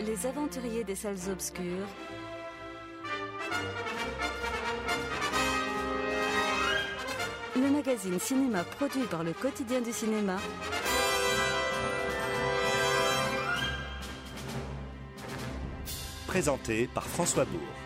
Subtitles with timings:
[0.00, 1.64] Les aventuriers des salles obscures.
[7.54, 10.36] Le magazine cinéma produit par le quotidien du cinéma.
[16.26, 17.83] Présenté par François Bourg.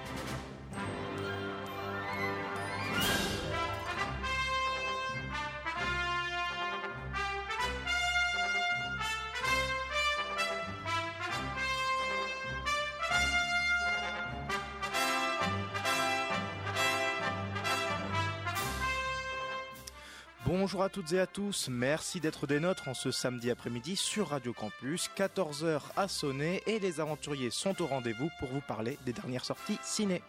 [20.89, 24.55] À toutes et à tous, merci d'être des nôtres en ce samedi après-midi sur Radio
[24.55, 25.11] Campus.
[25.19, 29.79] 14h à sonner et les aventuriers sont au rendez-vous pour vous parler des dernières sorties
[29.83, 30.23] ciné.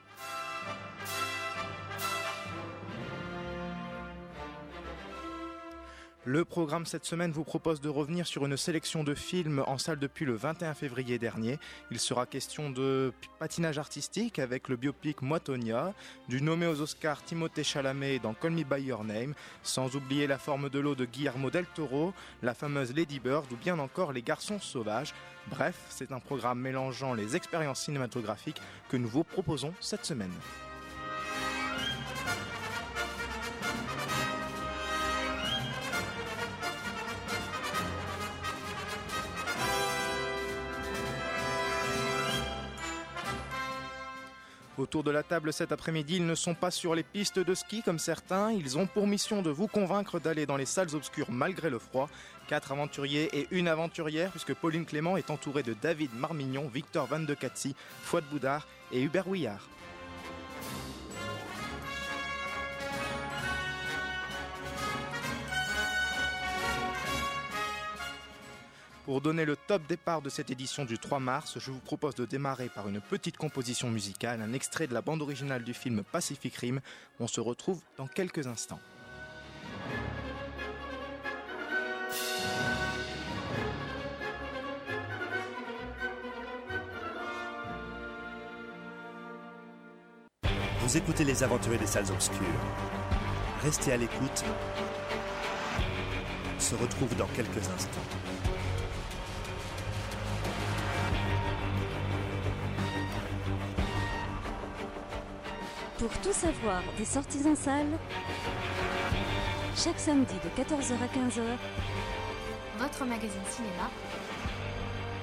[6.32, 9.98] Le programme cette semaine vous propose de revenir sur une sélection de films en salle
[9.98, 11.58] depuis le 21 février dernier.
[11.90, 15.96] Il sera question de patinage artistique avec le biopic Moitonia,
[16.28, 20.38] du nommé aux Oscars Timothée Chalamet dans Call Me By Your Name, sans oublier la
[20.38, 24.22] forme de l'eau de Guillermo del Toro, la fameuse Lady Bird ou bien encore Les
[24.22, 25.16] Garçons Sauvages.
[25.48, 30.30] Bref, c'est un programme mélangeant les expériences cinématographiques que nous vous proposons cette semaine.
[44.80, 47.84] Autour de la table cet après-midi, ils ne sont pas sur les pistes de ski
[47.84, 51.70] comme certains, ils ont pour mission de vous convaincre d'aller dans les salles obscures malgré
[51.70, 52.10] le froid.
[52.48, 57.20] Quatre aventuriers et une aventurière, puisque Pauline Clément est entourée de David Marmignon, Victor Van
[57.20, 59.68] de Catsi, Fouad Boudard et Hubert Ouillard.
[69.10, 72.26] Pour donner le top départ de cette édition du 3 mars, je vous propose de
[72.26, 76.56] démarrer par une petite composition musicale, un extrait de la bande originale du film Pacific
[76.56, 76.80] Rim.
[77.20, 78.80] On se retrouve dans quelques instants.
[90.82, 92.46] Vous écoutez les aventuriers des salles obscures.
[93.64, 94.46] Restez à l'écoute.
[96.56, 98.19] On se retrouve dans quelques instants.
[106.00, 107.88] Pour tout savoir des sorties en salle,
[109.76, 111.42] chaque samedi de 14h à 15h,
[112.78, 113.92] votre magazine cinéma,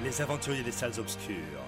[0.04, 1.65] Les aventuriers des salles obscures.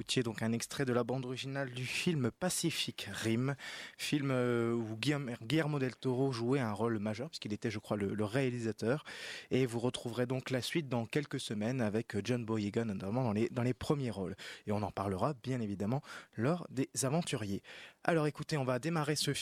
[0.00, 3.54] Écoutiez donc un extrait de la bande originale du film Pacific Rim,
[3.98, 8.24] film euh, où Guillermo del Toro jouait un rôle majeur, puisqu'il était, je crois, le,
[8.24, 9.04] réalisateur.
[9.50, 13.50] Et vous retrouverez donc la suite dans quelques semaines avec John Boyega, notamment dans les,
[13.50, 14.36] dans les premiers rôles.
[14.66, 16.00] Et on en parlera, bien évidemment,
[16.34, 17.62] lors des aventuriers.
[18.02, 19.34] Alors écoutez, on va démarrer ce,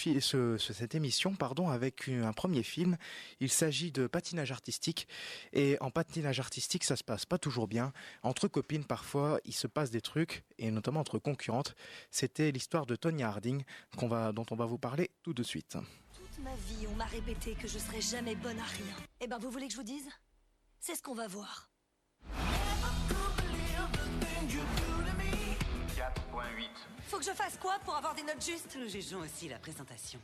[0.58, 2.96] cette émission pardon, avec un premier film.
[3.38, 5.06] Il s'agit de patinage artistique.
[5.52, 7.92] Et en patinage artistique, ça se passe pas toujours bien.
[8.24, 11.76] Entre copines, parfois, il se passe des trucs, et notamment entre concurrentes.
[12.10, 13.62] C'était l'histoire de Tonya Harding
[14.08, 15.78] va, dont on va vous parler tout de suite.
[16.12, 18.96] Toute ma vie, on m'a répété que je serais jamais bonne à rien.
[19.20, 20.08] Eh ben, vous voulez que je vous dise?
[20.80, 21.70] C'est ce qu'on va voir.
[26.56, 29.58] 4.8 faut que je fasse quoi pour avoir des notes justes Nous jugeons aussi la
[29.58, 30.20] présentation.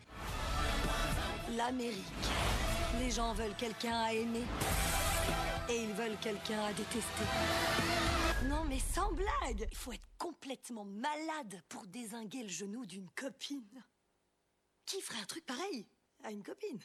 [1.56, 2.04] L'Amérique.
[3.00, 4.44] Les gens veulent quelqu'un à aimer.
[5.70, 7.24] Et ils veulent quelqu'un à détester.
[8.48, 13.82] Non mais sans blague Il faut être complètement malade pour désinguer le genou d'une copine.
[14.84, 15.86] Qui ferait un truc pareil
[16.22, 16.80] à une copine?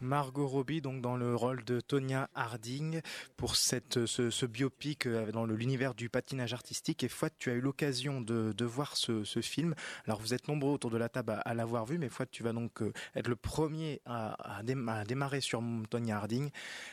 [0.00, 3.00] Margot Robbie, donc dans le rôle de Tonya Harding,
[3.36, 7.02] pour cette, ce, biopic euh, dans l'univers du patinage artistique.
[7.04, 9.74] Et Fouad, tu as eu l'occasion de, voir ce, film.
[10.06, 12.52] Alors vous êtes nombreux autour de la table à, l'avoir vu, mais Fouad, tu vas
[12.52, 16.50] donc euh, être le premier à, démarrer sur Tonya Harding.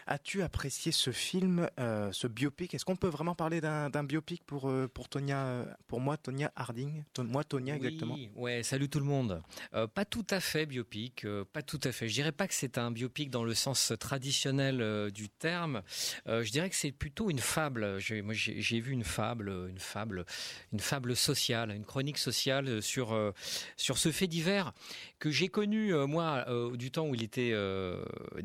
[0.08, 2.74] As-tu apprécié ce film, euh, ce biopic?
[2.74, 7.04] Est-ce qu'on peut vraiment parler d'un biopic pour, pour, Tonya, pour moi, Tonya Harding?
[7.20, 8.16] Moi, Tonya, exactement.
[8.16, 9.42] Oui, ouais, salut tout le monde.
[9.94, 12.08] pas tout à fait biopic, pas tout à fait.
[12.08, 15.82] Je dirais pas que c'est un biopic dans le sens traditionnel euh, du terme.
[16.28, 18.00] Euh, je dirais que c'est plutôt une fable.
[18.24, 20.26] Moi, j'ai vu une fable, une fable,
[20.72, 23.32] une fable sociale, une chronique sociale sur euh,
[23.78, 24.74] sur ce fait divers
[25.22, 27.54] que j'ai connu moi du temps où il était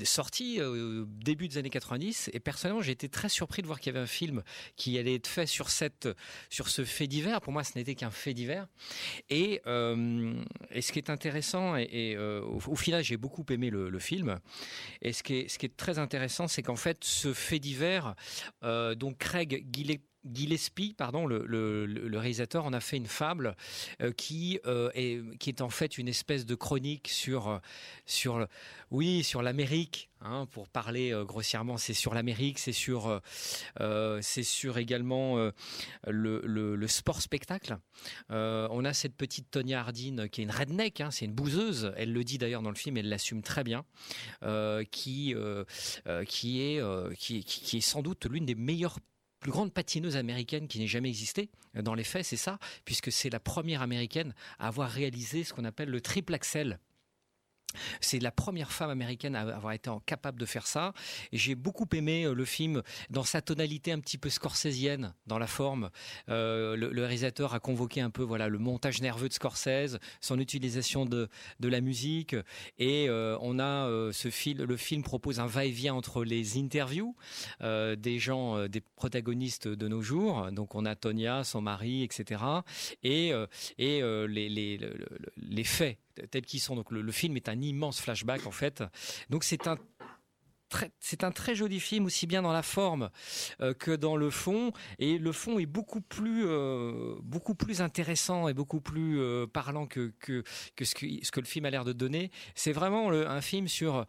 [0.05, 2.31] sorti, au début des années 90.
[2.33, 4.43] Et personnellement, j'ai été très surpris de voir qu'il y avait un film
[4.77, 6.09] qui allait être fait sur cette
[6.51, 7.41] sur ce fait divers.
[7.41, 8.69] Pour moi, ce n'était qu'un fait divers.
[9.31, 14.39] Et, et ce qui est intéressant, et, au, final, j'ai beaucoup aimé le, film.
[15.03, 18.15] Et ce qui est, très intéressant, c'est qu'en fait, ce fait divers,
[18.63, 20.05] euh, donc Craig Gillespie,
[20.97, 23.57] pardon, le, réalisateur, en a fait une fable
[24.01, 27.61] euh, qui euh, est qui est en fait une espèce de chronique sur
[28.07, 28.47] sur
[28.91, 33.21] oui sur l'Amérique, hein, pour parler grossièrement, c'est sur l'Amérique, c'est sur
[34.21, 35.51] c'est sur également
[36.07, 37.77] le, sport spectacle.
[38.29, 41.93] on a cette petite Tonya Hardin qui est une redneck, hein, c'est une bouseuse.
[41.97, 43.85] Elle le dit d'ailleurs dans le film, elle l'assume très bien,
[44.91, 45.35] qui
[46.27, 48.99] qui est qui est sans doute l'une des meilleures
[49.47, 51.51] plus grande patineuse américaine qui n'ait jamais existé.
[51.81, 55.65] Dans les faits, c'est ça, puisque c'est la première américaine à avoir réalisé ce qu'on
[55.65, 56.81] appelle le triple axel
[58.01, 60.93] c'est la première femme américaine à avoir été capable de faire ça.
[61.33, 65.47] J'ai beaucoup aimé euh, le film dans sa tonalité un petit peu scorsésienne dans la
[65.47, 65.91] forme.
[66.29, 71.07] Euh, le, réalisateur a convoqué un peu voilà le montage nerveux de Scorsese, son utilisation
[71.07, 71.29] de,
[71.61, 72.35] de la musique.
[72.79, 77.15] Et euh, on a ce film, le film propose un va-et-vient entre les interviews
[77.61, 80.51] des gens, des protagonistes de nos jours.
[80.51, 82.43] Donc on a Tonya, son mari, etc.
[83.03, 83.33] Et,
[83.79, 84.81] et les, les,
[85.37, 85.99] les faits
[86.31, 86.77] tels qu'ils sont.
[86.77, 88.83] Donc le, film est un immense flashback en fait.
[89.31, 89.77] Donc c'est un
[90.99, 93.11] c'est un très joli film aussi bien dans la forme
[93.61, 98.49] euh, que dans le fond et le fond est beaucoup plus euh, beaucoup plus intéressant
[98.49, 100.43] et beaucoup plus euh, parlant que que,
[100.75, 103.69] que, ce que ce que le film a l'air de donner c'est vraiment un film
[103.69, 104.07] sur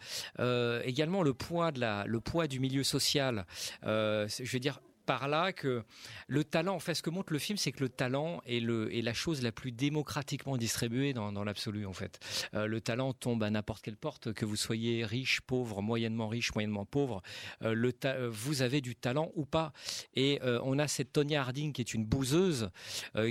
[0.83, 3.45] également le poids de la le poids du milieu social
[3.83, 5.83] je veux dire par là que
[6.27, 8.89] le talent, en fait, ce que montre le film, c'est que le talent est, le,
[8.89, 12.19] la chose la plus démocratiquement distribuée dans, l'absolu, en fait.
[12.53, 16.53] Euh, le talent tombe à n'importe quelle porte, que vous soyez riche, pauvre, moyennement riche,
[16.53, 17.23] moyennement pauvre.
[17.63, 19.71] Euh, le euh, vous avez du talent ou pas.
[20.13, 22.69] Et on a cette Tonya Harding qui est une bouseuse,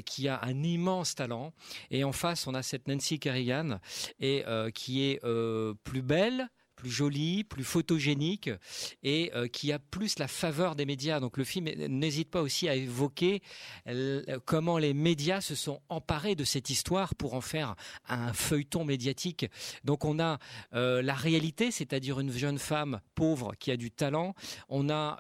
[0.07, 1.53] qui a un immense talent.
[1.91, 3.79] Et en face, on a cette Nancy Kerrigan
[4.19, 5.21] et qui est
[5.85, 8.51] plus belle, plus jolie, plus photogénique
[9.03, 11.19] et euh, qui a plus la faveur des médias.
[11.19, 13.43] Donc le film n'hésite pas aussi à évoquer
[13.89, 17.75] euh, comment les médias se sont emparés de cette histoire pour en faire
[18.09, 19.47] un feuilleton médiatique.
[19.85, 20.39] Donc on a
[20.75, 24.35] euh, la réalité, c'est-à-dire une jeune femme pauvre qui a du talent.
[24.69, 25.19] On a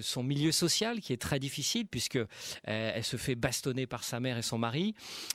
[0.00, 2.18] son milieu social qui est très difficile puisque
[2.64, 4.94] elle se fait bastonner par sa mère et son mari.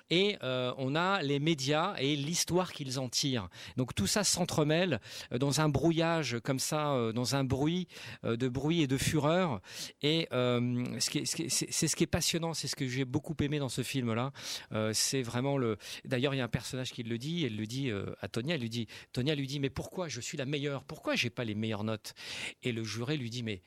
[0.10, 3.50] Et on a les médias et l'histoire qu'ils en tirent.
[3.78, 5.00] Donc tout ça s'entremêle
[5.32, 7.88] dans un brouillage comme ça, euh, dans un bruit
[8.24, 9.62] euh, de bruit et de fureur.
[10.02, 13.84] Et euh, c'est ce qui est passionnant, c'est ce que j'ai beaucoup aimé dans ce
[13.84, 14.32] film-là.
[14.94, 15.78] c'est vraiment le.
[16.06, 17.46] D'ailleurs, il y a un personnage qui le dit.
[17.46, 17.92] Elle le dit
[18.22, 18.56] à Tonia.
[18.56, 18.88] Elle lui dit.
[19.14, 20.84] Tonia lui dit mais pourquoi je suis la meilleure?
[20.84, 22.14] Pourquoi j'ai pas les meilleures notes?
[22.64, 23.62] Et le juré lui dit mais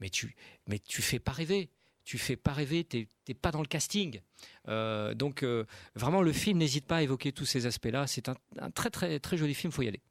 [0.00, 1.70] mais tu mais tu fais pas rêver
[2.04, 4.20] tu fais pas rêver, t'es pas dans le casting.
[4.66, 5.44] Donc
[5.96, 8.06] vraiment, le film n'hésite pas à évoquer tous ces aspects-là.
[8.06, 10.02] C'est un, un très très très joli film, faut y aller.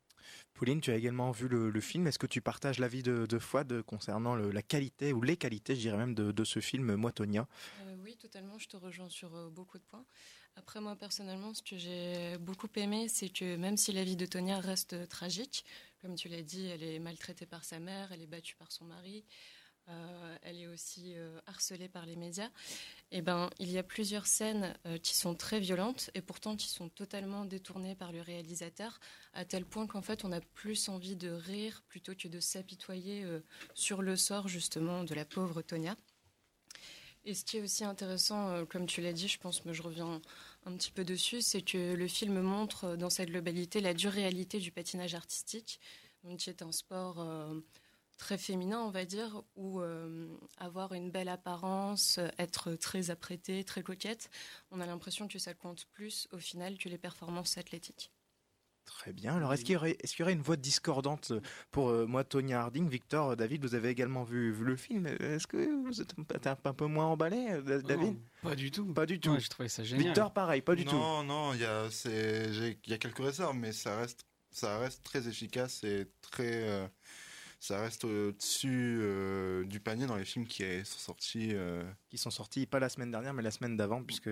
[0.55, 2.07] Pauline, tu as également vu le, film.
[2.07, 5.81] Est-ce que tu partages l'avis de, de Fouad concernant la qualité ou les qualités, je
[5.81, 7.45] dirais même, de, ce film Moitonia
[7.81, 10.05] Euh, oui, totalement, je te rejoins sur euh, beaucoup de points.
[10.55, 14.25] Après, moi, personnellement, ce que j'ai beaucoup aimé, c'est que même si la vie de
[14.25, 15.65] Tonia reste tragique,
[16.01, 18.85] comme tu l'as dit, elle est maltraitée par sa mère, elle est battue par son
[18.85, 19.25] mari,
[19.87, 22.49] euh, elle est aussi euh, harcelée par les médias,
[23.11, 26.69] et ben, il y a plusieurs scènes euh, qui sont très violentes et pourtant qui
[26.69, 28.99] sont totalement détournées par le réalisateur,
[29.33, 33.25] à tel point qu'en fait, on a plus envie de rire plutôt que de s'apitoyer
[33.73, 35.95] sur le sort, justement, de la pauvre Tonia.
[37.25, 40.21] Et ce qui est aussi intéressant, comme tu l'as dit, je pense, mais je reviens
[40.65, 44.59] un petit peu dessus, c'est que le film montre dans sa globalité la dure réalité
[44.59, 45.79] du patinage artistique,
[46.37, 47.23] qui est un sport
[48.17, 53.83] très féminin, on va dire, où euh, avoir une belle apparence, être très apprêtée, très
[53.83, 54.29] coquette,
[54.71, 58.11] on a l'impression que ça compte plus au final que les performances athlétiques.
[58.85, 59.35] Très bien.
[59.35, 61.33] Alors, est-ce qu'il y, aurait- y une voix discordante
[61.71, 65.07] pour euh, moi, Tonya Harding Victor, euh, David, vous avez également vu, vu le film.
[65.07, 65.57] Est-ce que
[65.87, 68.85] vous êtes un peu- un, un peu moins emballé, David Non, Pas du tout.
[68.93, 69.31] Pas du tout.
[69.31, 70.05] Ouais, je trouvais ça génial.
[70.05, 70.95] Victor, pareil, pas du tout.
[70.95, 74.23] non, non, il y a, c'est, j'ai- il y a quelques réserves, mais ça reste,
[74.51, 76.87] ça reste très efficace et très, euh,
[77.67, 81.49] ça reste au-dessus euh, du panier dans les films qui sont sortis.
[81.53, 84.27] euh, Qui sont sortis pas la semaine dernière, mais la semaine d'avant, puisque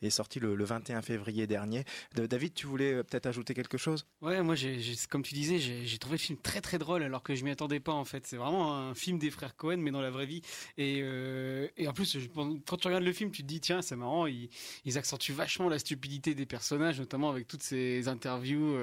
[0.00, 1.84] il est sorti le, le 21 février dernier.
[2.14, 4.06] De- David, tu voulais euh, peut-être ajouter quelque chose?
[4.22, 7.02] Ouais, moi, j'ai, j'ai- comme tu disais, j'ai, j'ai trouvé le film très très drôle
[7.02, 8.26] alors que je m'y attendais pas en fait.
[8.26, 10.40] C'est vraiment un film des frères Cohen mais dans la vraie vie.
[10.78, 13.82] Et, euh, et en plus, je quand tu regardes le film, tu te dis tiens,
[13.82, 14.48] c'est marrant, ils,
[14.84, 18.76] ils accentuent vachement la stupidité des personnages, notamment avec toutes ces interviews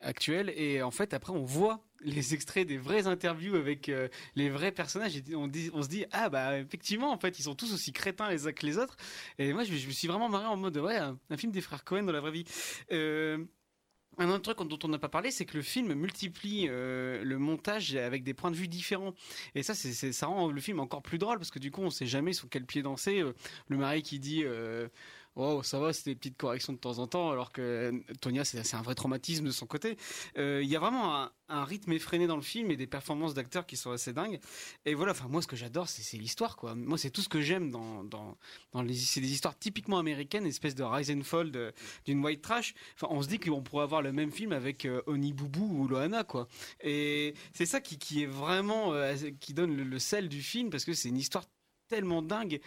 [0.00, 0.52] actuelles.
[0.56, 4.72] Et en fait, après, on voit les extraits des vraies interviews avec euh, les vrais
[4.72, 5.50] personnages et on,
[5.82, 8.64] se dit ah bah effectivement en fait ils sont tous aussi crétins les uns que
[8.64, 8.96] les autres
[9.38, 12.04] et moi je, me suis vraiment marré en mode ouais un, film des frères Cohen
[12.04, 12.44] dans la vraie vie
[12.92, 13.44] euh,
[14.18, 17.38] un autre truc dont on n'a pas parlé, c'est que le film multiplie euh, le
[17.38, 19.14] montage avec des points de vue différents.
[19.54, 21.90] Et ça, c'est, ça rend le film encore plus drôle parce que du coup, on
[21.90, 23.22] sait jamais sur quel pied danser.
[23.68, 24.42] Le mari qui dit
[25.40, 28.44] Oh, ça va, c'est des petites corrections de temps en temps, alors que euh, Tonia,
[28.44, 29.96] c'est, un vrai traumatisme de son côté.
[30.36, 33.64] Euh, Il y a vraiment un, rythme effréné dans le film et des performances d'acteurs
[33.64, 34.40] qui sont assez dingues.
[34.84, 36.74] Et voilà, enfin, moi, ce que j'adore, c'est, l'histoire, quoi.
[36.74, 38.36] Moi, c'est tout ce que j'aime dans, dans,
[38.82, 41.52] les, c'est des histoires typiquement américaines, espèce de rise and fall
[42.04, 42.74] d'une white trash.
[42.96, 45.86] Enfin, on se dit qu'on pourrait avoir le même film avec euh, Oni Boubou ou
[45.86, 46.48] Loana, quoi.
[46.80, 48.92] Et c'est ça qui, qui est vraiment,
[49.38, 51.44] qui donne le sel du film parce que c'est une histoire
[51.88, 52.60] tellement dingue.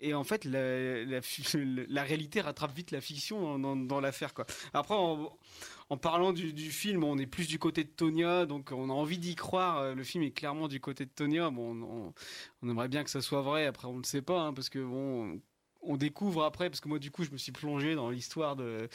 [0.00, 4.46] Et en fait, la, réalité rattrape vite la fiction dans, l'affaire, quoi.
[4.72, 8.92] Après, en, parlant du, film, on est plus du côté de Tonia, donc on a
[8.92, 9.78] envie d'y croire.
[9.78, 11.50] Euh, Le film est clairement du côté de Tonia.
[11.50, 12.14] Bon,
[12.62, 13.66] on, aimerait bien que ça soit vrai.
[13.66, 15.40] Après, on ne sait pas, hein, parce que bon,
[15.82, 18.88] on découvre après, parce que moi, du coup, je me suis plongé dans l'histoire de,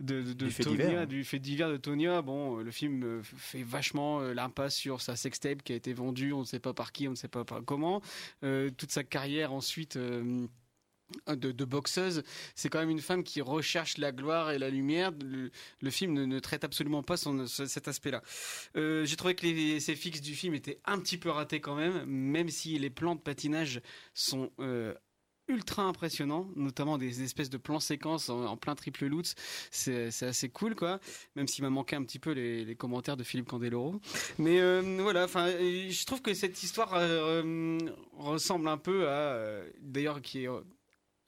[0.00, 1.06] de, de, de Du fait Tonia, divers.
[1.06, 2.22] du fait divers de Tonia.
[2.22, 5.92] Bon, euh, le film euh, fait vachement euh, l'impasse sur sa sextape qui a été
[5.92, 8.02] vendue, on ne sait pas par qui, on ne sait pas par comment.
[8.44, 9.96] Euh, toute sa carrière ensuite.
[9.96, 10.46] euh,
[11.28, 12.24] de, de boxeuse,
[12.56, 15.12] c'est quand même une femme qui recherche la gloire et la lumière.
[15.24, 18.22] Le, le film ne, ne traite absolument pas son, cet aspect-là.
[18.76, 21.76] Euh, J'ai trouvé que les essais fixes du film étaient un petit peu ratés quand
[21.76, 23.80] même, même si les plans de patinage
[24.14, 24.94] sont euh,
[25.48, 29.34] ultra impressionnants, notamment des espèces de plans séquences en, plein triple loots.
[29.70, 31.00] C'est assez cool, quoi.
[31.34, 34.00] Même s'il m'a manqué un petit peu les, commentaires de Philippe Candeloro.
[34.38, 37.78] Mais euh, voilà, enfin, je trouve que cette histoire euh, euh,
[38.18, 40.48] ressemble un peu à, d'ailleurs, qui est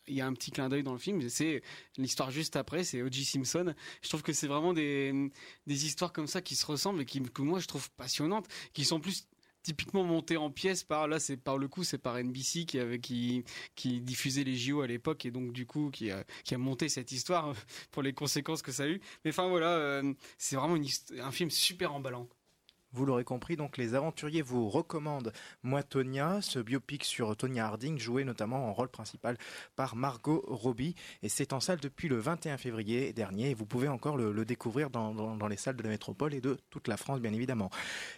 [0.09, 1.63] il y a un petit clin d'œil dans le film, c'est
[1.99, 3.25] l'histoire juste après, c'est O.J.
[3.25, 3.75] Simpson.
[4.03, 5.31] Je trouve que c'est vraiment des,
[5.67, 8.85] des histoires comme ça qui se ressemblent et qui, que moi je trouve passionnantes, qui
[8.85, 9.27] sont plus
[9.62, 13.00] typiquement montées en pièces par là c'est par le coup c'est par NBC qui avait
[13.00, 16.59] qui qui diffusait les JO à l'époque et donc du coup qui a qui a
[16.59, 17.55] monté cette histoire
[17.91, 19.00] pour les conséquences que ça a eu.
[19.25, 20.77] Mais enfin voilà euh, c'est vraiment
[21.21, 22.29] un film super emballant
[22.92, 27.99] Vous l'aurez compris, donc les aventuriers vous recommandent Moi Tonya, ce biopic sur Tonya Harding,
[27.99, 29.37] joué notamment en rôle principal
[29.76, 30.95] par Margot Robbie.
[31.23, 33.50] Et c'est en salle depuis le 21 février dernier.
[33.50, 36.59] Et vous pouvez encore le, découvrir dans, dans- les salles de la métropole et de
[36.71, 37.71] toute la France, bien évidemment.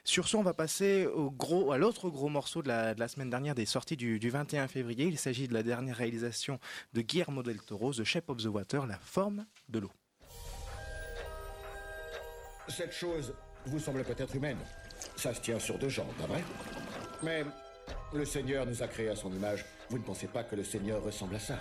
[0.04, 3.08] Sur ce, on va passer au gros, à l'autre gros morceau de la, de la
[3.08, 5.06] semaine dernière des sorties du, du 21 février.
[5.06, 6.60] Il s'agit de la dernière réalisation
[6.92, 9.90] de Guillermo del Toro, The Shape of the Water, la forme de l'eau.
[12.68, 13.34] Cette chose
[13.66, 14.58] vous semble peut-être humaine.
[15.16, 16.42] Ça se tient sur deux jambes, pas vrai
[17.22, 17.44] Mais
[18.12, 19.64] le Seigneur nous a créés à son image.
[19.88, 21.58] Vous ne pensez pas que le Seigneur ressemble à ça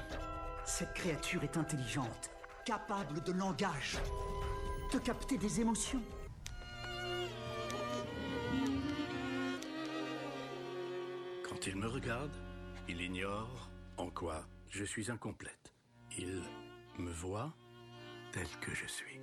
[0.66, 2.30] Cette créature est intelligente,
[2.66, 3.98] capable de langage,
[4.94, 6.02] de capter des émotions.
[11.48, 12.32] Quand il me regarde,
[12.88, 15.76] Il ignore en quoi je suis incomplète.
[16.18, 16.42] Il
[16.98, 17.54] me voit
[18.32, 19.20] tel que je suis.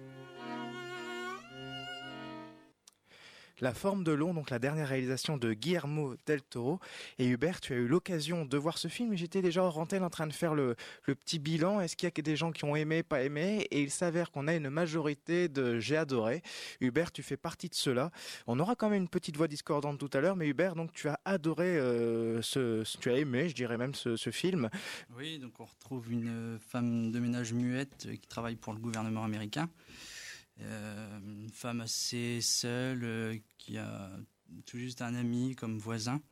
[3.61, 6.79] La forme de l'eau, donc la dernière réalisation de Guillermo del Toro.
[7.19, 9.17] Et Hubert, tu as eu l'occasion de voir ce film.
[9.17, 11.81] J'étais déjà en antenne en train de faire le, petit bilan.
[11.81, 13.67] Est-ce qu'il y a des gens qui ont aimé, pas aimé?
[13.71, 16.43] Et il s'avère qu'on a une majorité de j'ai adoré.
[16.81, 18.11] Hubert, tu fais partie de cela.
[18.47, 21.09] On aura quand même une petite voix discordante tout à l'heure, mais Hubert, donc tu
[21.09, 24.69] as adoré euh, ce, tu as aimé, je dirais même ce, ce film.
[25.17, 29.71] Oui, donc on retrouve une femme de ménage muette qui travaille pour le gouvernement américain.
[30.63, 34.11] Euh, une femme assez seule euh, qui a
[34.65, 36.23] tout juste un ami comme voisin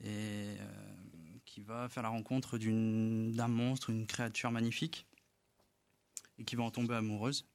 [0.00, 5.06] et euh, qui va faire la rencontre d'un monstre, une créature magnifique
[6.38, 7.46] et qui va en tomber amoureuse.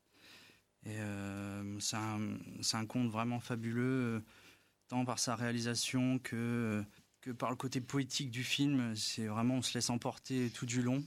[0.84, 2.38] C'est un,
[2.74, 4.24] un, conte vraiment fabuleux,
[4.88, 6.82] tant par sa réalisation que,
[7.20, 8.96] que par le côté poétique du film.
[8.96, 11.04] C'est vraiment, on se laisse emporter tout du long.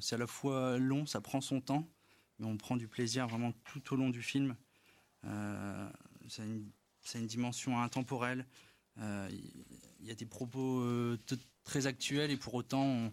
[0.00, 1.86] c'est à la fois long, ça prend son temps,
[2.42, 4.56] on prend du plaisir vraiment tout au long du film.
[5.26, 5.88] Euh,
[6.28, 8.46] ça, a une, dimension intemporelle.
[8.96, 9.28] Il euh,
[10.02, 11.18] y a des propos euh,
[11.64, 13.12] très actuels et pour autant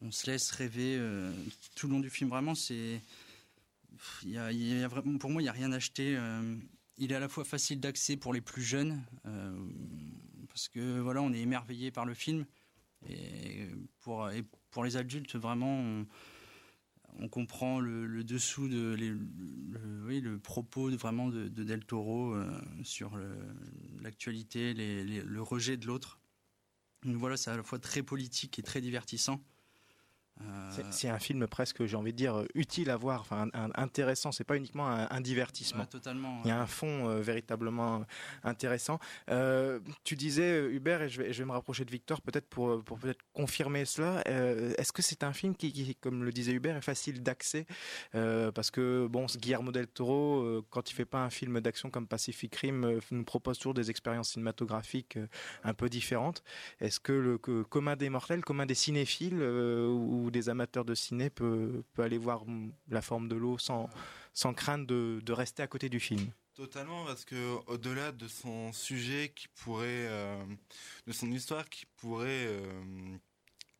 [0.00, 0.98] on, se laisse rêver
[1.76, 2.30] tout le long du film.
[2.30, 3.00] Vraiment, c'est,
[5.20, 6.18] pour moi, il n'y a rien à acheter.
[6.98, 9.00] il est à la fois facile d'accès pour les plus jeunes,
[10.48, 12.46] parce que voilà, on est émerveillé par le film.
[13.08, 13.68] Et
[14.00, 14.28] pour,
[14.82, 16.04] les adultes, vraiment,
[17.18, 22.50] on comprend le, dessous de le, le propos vraiment de, Del Toro euh,
[22.82, 23.18] sur
[24.00, 26.20] l'actualité, le rejet de l'autre.
[27.04, 29.44] Voilà, c'est à la fois très politique et très divertissant.
[30.78, 34.32] Euh, c'est un film presque, j'ai envie de dire, utile à voir, enfin intéressant.
[34.32, 35.86] C'est pas uniquement un, divertissement.
[35.86, 36.40] totalement.
[36.44, 38.04] Il y a un fond euh, véritablement
[38.42, 38.98] intéressant.
[39.30, 42.82] Euh, tu disais Hubert, et je vais, je vais me rapprocher de Victor peut-être pour,
[42.82, 44.22] pour peut-être confirmer cela.
[44.26, 47.66] Est-ce que c'est un film qui, comme le disait Hubert, est facile d'accès?
[48.12, 52.54] Parce que bon, Guillermo del Toro, quand il fait pas un film d'action comme Pacific
[52.56, 55.18] Rim, nous propose toujours des expériences cinématographiques
[55.64, 56.42] un peu différentes.
[56.80, 61.84] Est-ce que le commun des mortels, commun des cinéphiles ou des amateurs de ciné peut,
[61.92, 62.44] peut aller voir
[62.88, 63.88] la forme de l'eau sans,
[64.32, 66.32] sans crainte de, de, rester à côté du film.
[66.54, 70.44] Totalement, parce que au-delà de son sujet qui pourrait, euh,
[71.06, 73.16] de son histoire qui pourrait euh,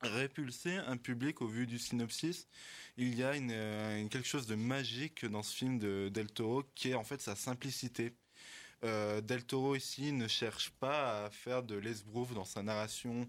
[0.00, 2.48] répulser un public au vu du synopsis,
[2.96, 6.62] il y a euh, une, quelque chose de magique dans ce film de Del Toro
[6.74, 8.14] qui est en fait sa simplicité.
[8.82, 13.28] Del Toro ici ne cherche pas à faire de l'esbrouf dans sa narration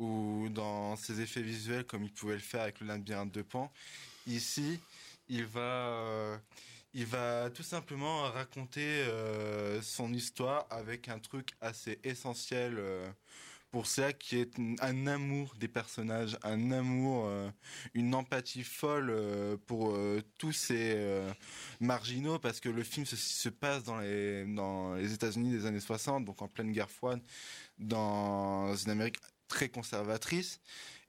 [0.00, 3.70] ou dans ses effets visuels comme il pouvait le faire avec le labyrinthe de Pan.
[4.26, 4.80] Ici,
[5.28, 6.36] il va, euh,
[6.94, 13.08] il va tout simplement raconter euh, son histoire avec un truc assez essentiel euh,
[13.70, 17.30] pour ça qui est un amour des personnages, un amour,
[17.94, 19.14] une empathie folle
[19.68, 19.96] pour
[20.38, 21.24] tous ces
[21.78, 25.78] marginaux parce que le film se, se passe dans les dans les États-Unis des années
[25.78, 27.22] 60, donc en pleine guerre froide,
[27.78, 29.18] dans une Amérique
[29.50, 30.60] très conservatrice.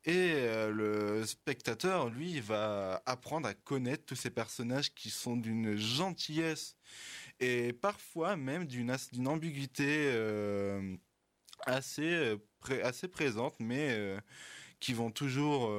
[0.04, 5.78] Et euh, le spectateur, lui, va apprendre à connaître tous ces personnages qui sont d'une
[5.78, 6.76] gentillesse
[7.40, 8.92] et parfois même d'une
[9.28, 10.96] ambiguïté euh,
[11.66, 12.38] assez, euh,
[12.84, 14.18] assez présente, mais
[14.80, 15.72] qui vont toujours,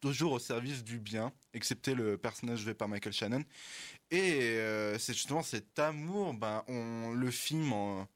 [0.00, 3.44] toujours au service du bien, excepté le personnage joué par Michael Shannon.
[4.12, 4.58] Et
[4.98, 8.08] c'est justement cet amour, ben, on le film en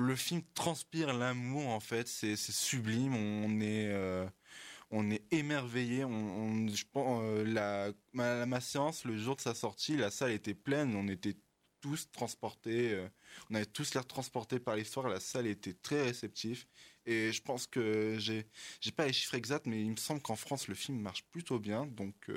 [0.00, 4.26] le film transpire l'amour en fait, c'est sublime, on est euh,
[4.90, 9.96] on est émerveillé, on, je pense euh, la ma, séance le jour de sa sortie,
[9.96, 11.36] la salle était pleine, on était
[11.80, 13.08] tous transportés, euh,
[13.50, 16.66] on avait tous l'air transportés par l'histoire, la salle était très réceptive.
[17.06, 18.46] Et je pense que j'ai
[18.80, 21.58] j'ai pas les chiffres exacts mais il me semble qu'en France le film marche plutôt
[21.58, 21.86] bien.
[21.86, 22.30] Donc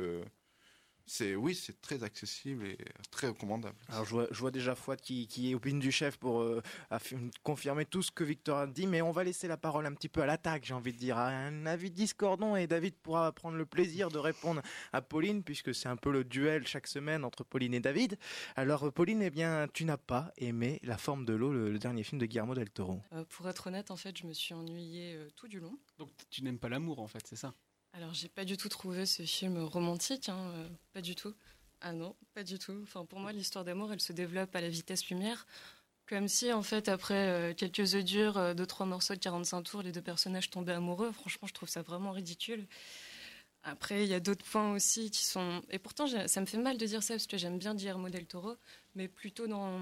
[1.05, 2.77] c'est oui, c'est très accessible et
[3.11, 3.75] très recommandable.
[3.89, 6.61] Alors je vois, je vois déjà Fouad qui, qui est opine du chef pour euh,
[7.43, 10.09] confirmer tout ce que Victor a dit, mais on va laisser la parole un petit
[10.09, 13.57] peu à l'attaque, j'ai envie de dire, à un avis discordant et David pourra prendre
[13.57, 14.61] le plaisir de répondre
[14.93, 18.17] à Pauline puisque c'est un peu le duel chaque semaine entre Pauline et David.
[18.55, 22.19] Alors Pauline, eh bien, tu n'as pas aimé La forme de l'eau, le, dernier film
[22.19, 23.01] de Guillermo del Toro.
[23.13, 25.77] Euh, pour être honnête, en fait, je me suis ennuyée euh, tout du long.
[25.97, 27.53] Donc tu n'aimes pas l'amour, en fait, c'est ça?
[27.93, 31.33] Alors, j'ai pas du tout trouvé ce film romantique, hein, euh, pas du tout.
[31.79, 32.79] Ah non, pas du tout.
[32.81, 35.45] Enfin, pour moi, l'histoire d'amour, elle se développe à la vitesse lumière.
[36.07, 39.61] Comme si, en fait, après euh, quelques œufs durs, euh, deux, trois morceaux de 45
[39.61, 41.11] tours, les deux personnages tombaient amoureux.
[41.11, 42.65] Franchement, je trouve ça vraiment ridicule.
[43.63, 45.61] Après, il y a d'autres points aussi qui sont.
[45.69, 48.25] Et pourtant, ça me fait mal de dire ça parce que j'aime bien Guillermo del
[48.25, 48.55] Toro,
[48.95, 49.79] mais plutôt dans,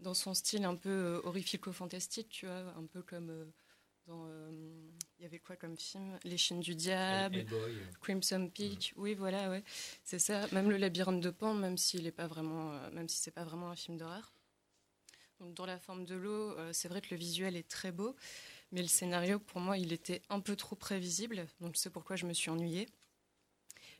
[0.00, 3.52] dans son style un peu horrifico-fantastique, tu vois, un peu comme
[4.08, 4.26] dans.
[5.18, 6.18] Il y avait quoi comme film?
[6.24, 7.44] Les Chines du Diable,
[8.00, 8.94] Crimson Peak.
[8.96, 9.64] Oui, voilà, ouais.
[10.04, 10.46] C'est ça.
[10.52, 13.44] Même Le Labyrinthe de Pan, même s'il n'est pas vraiment, euh, même si c'est pas
[13.44, 14.32] vraiment un film d'horreur.
[15.40, 18.16] Dans la forme de l'eau, euh, c'est vrai que le visuel est très beau,
[18.72, 21.46] mais le scénario, pour moi, il était un peu trop prévisible.
[21.60, 22.88] Donc, c'est pourquoi je me suis ennuyée.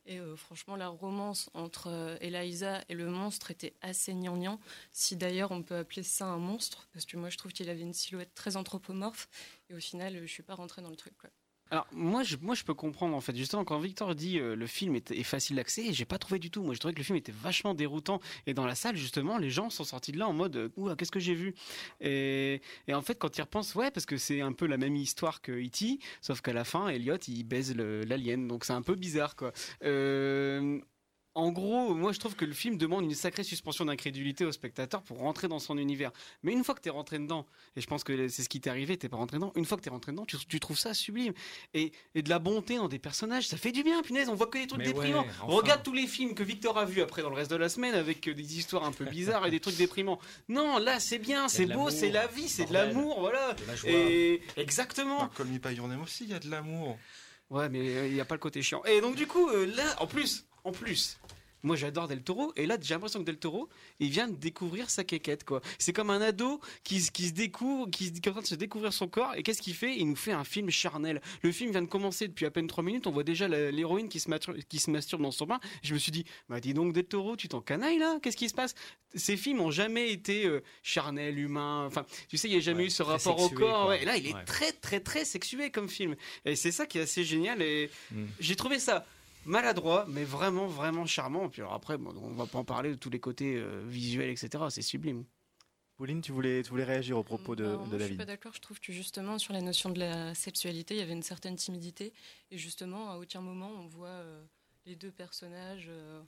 [0.09, 4.59] Et euh, franchement, la romance entre euh, Eliza et le monstre était assez gnangnan.
[4.91, 7.83] Si d'ailleurs on peut appeler ça un monstre, parce que moi je trouve qu'il avait
[7.83, 9.29] une silhouette très anthropomorphe.
[9.69, 11.13] Et au final, je suis pas rentrée dans le truc.
[11.19, 11.29] Quoi.
[11.71, 13.37] Alors moi je, moi je peux comprendre en fait.
[13.37, 16.63] Justement quand Victor dit euh, le film est, facile d'accès j'ai pas trouvé du tout.
[16.63, 18.21] Moi je trouvais que le film était vachement déroutant.
[18.47, 20.97] Et dans la salle justement les gens sont sortis de là en mode euh, ouah
[20.97, 21.55] qu'est-ce que j'ai vu?
[22.01, 22.61] Et,
[22.93, 25.53] en fait quand ils repensent ouais parce que c'est un peu la même histoire que
[25.53, 25.99] E.T.
[26.21, 28.49] sauf qu'à la fin Elliot il baise l'alien.
[28.49, 29.53] Donc c'est un peu bizarre quoi.
[29.85, 30.81] Euh,
[31.35, 35.03] en gros, moi je trouve que le film demande une sacrée suspension d'incrédulité au spectateur
[35.03, 36.11] pour rentrer dans son univers.
[36.43, 38.71] Mais une fois que t'es rentré dedans, et je pense que c'est ce qui t'est
[38.71, 40.95] arrivé, t'es pas rentré dedans, une fois que t'es rentré dedans, tu, tu trouves ça
[40.95, 41.33] sublime.
[41.75, 44.49] Et, et de la bonté dans des personnages, ça fait du bien, punaise, on voit
[44.49, 45.23] que des trucs Mais déprimants.
[45.23, 45.55] ouais, enfin.
[45.55, 47.95] regarde tous les films que Victor a vus après dans le reste de la semaine
[47.95, 50.19] avec euh, des histoires un peu bizarres et des trucs déprimants.
[50.49, 53.53] Non, là c'est bien, c'est beau, c'est la vie, c'est de l'amour, voilà.
[53.55, 53.91] De la joie.
[53.91, 55.19] Et exactement.
[55.19, 56.99] Dans Call Me By Your Name aussi, il y a de l'amour.
[57.51, 58.83] Ouais, mais euh, il n'y a pas le côté chiant.
[58.85, 61.19] Et donc, du coup, euh, là, en plus, en plus,
[61.65, 64.89] moi j'adore Del Toro, et là j'ai l'impression que Del Toro, il vient de découvrir
[64.91, 65.61] sa quéquette, quoi.
[65.79, 68.55] C'est comme un ado qui, se- qui se découvre, qui, est en train de se
[68.55, 69.97] découvrir son corps, et qu'est-ce qu'il fait?
[69.97, 71.21] Il nous fait un film charnel.
[71.43, 74.21] Le film vient de commencer depuis à peine 3 minutes, on voit déjà l'héroïne qui,
[74.21, 75.59] se mastur- qui se masturbe dans son bain.
[75.83, 78.19] Je me suis dit, bah dis donc Del Toro, tu t'en canailles là?
[78.23, 78.77] Qu'est-ce qui se passe
[79.17, 82.85] Ces films ont jamais été euh, charnels, humains, enfin, tu sais, il n'y a jamais
[82.87, 83.89] eu ce rapport au corps.
[83.89, 84.03] ouais.
[84.03, 84.45] Et là, il est Ouais.
[84.45, 86.15] très, très, très sexué comme film.
[86.45, 88.25] Et c'est ça qui est assez génial, et Mm.
[88.39, 89.05] j'ai trouvé ça
[89.49, 91.49] maladroit, mais vraiment, vraiment charmant.
[91.49, 94.31] Puis alors après, bon, on va pas en parler de tous les côtés euh, visuels,
[94.31, 94.65] etc.
[94.71, 95.25] C'est sublime.
[95.97, 98.19] Pauline, tu voulais, tu voulais réagir au propos de, Alors, de moi, je suis David
[98.19, 98.53] pas d'accord.
[98.55, 101.57] Je trouve que justement sur la notion de la sexualité, il y avait une certaine
[101.57, 102.13] timidité.
[102.53, 104.45] Et justement, à aucun moment on voit euh,
[104.87, 105.87] les deux personnages.
[105.89, 106.23] euh,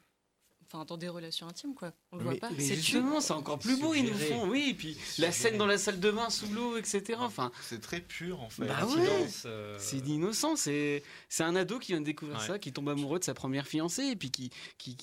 [0.72, 1.92] Enfin, dans des relations intimes, quoi.
[2.12, 2.50] On le voit pas.
[2.50, 4.48] mais C'est justement, c'est encore plus beau, ils nous font.
[4.48, 7.18] Oui, et puis la scène dans la salle de bain sous l'eau, etc.
[7.18, 8.66] Enfin, C'est très pur en fait.
[8.66, 9.26] Bah ouais.
[9.46, 12.46] euh, C'est innocent, c'est c'est un ado qui vient de découvrir Ouais.
[12.46, 14.96] ça, qui tombe amoureux de sa première fiancée et puis qui qui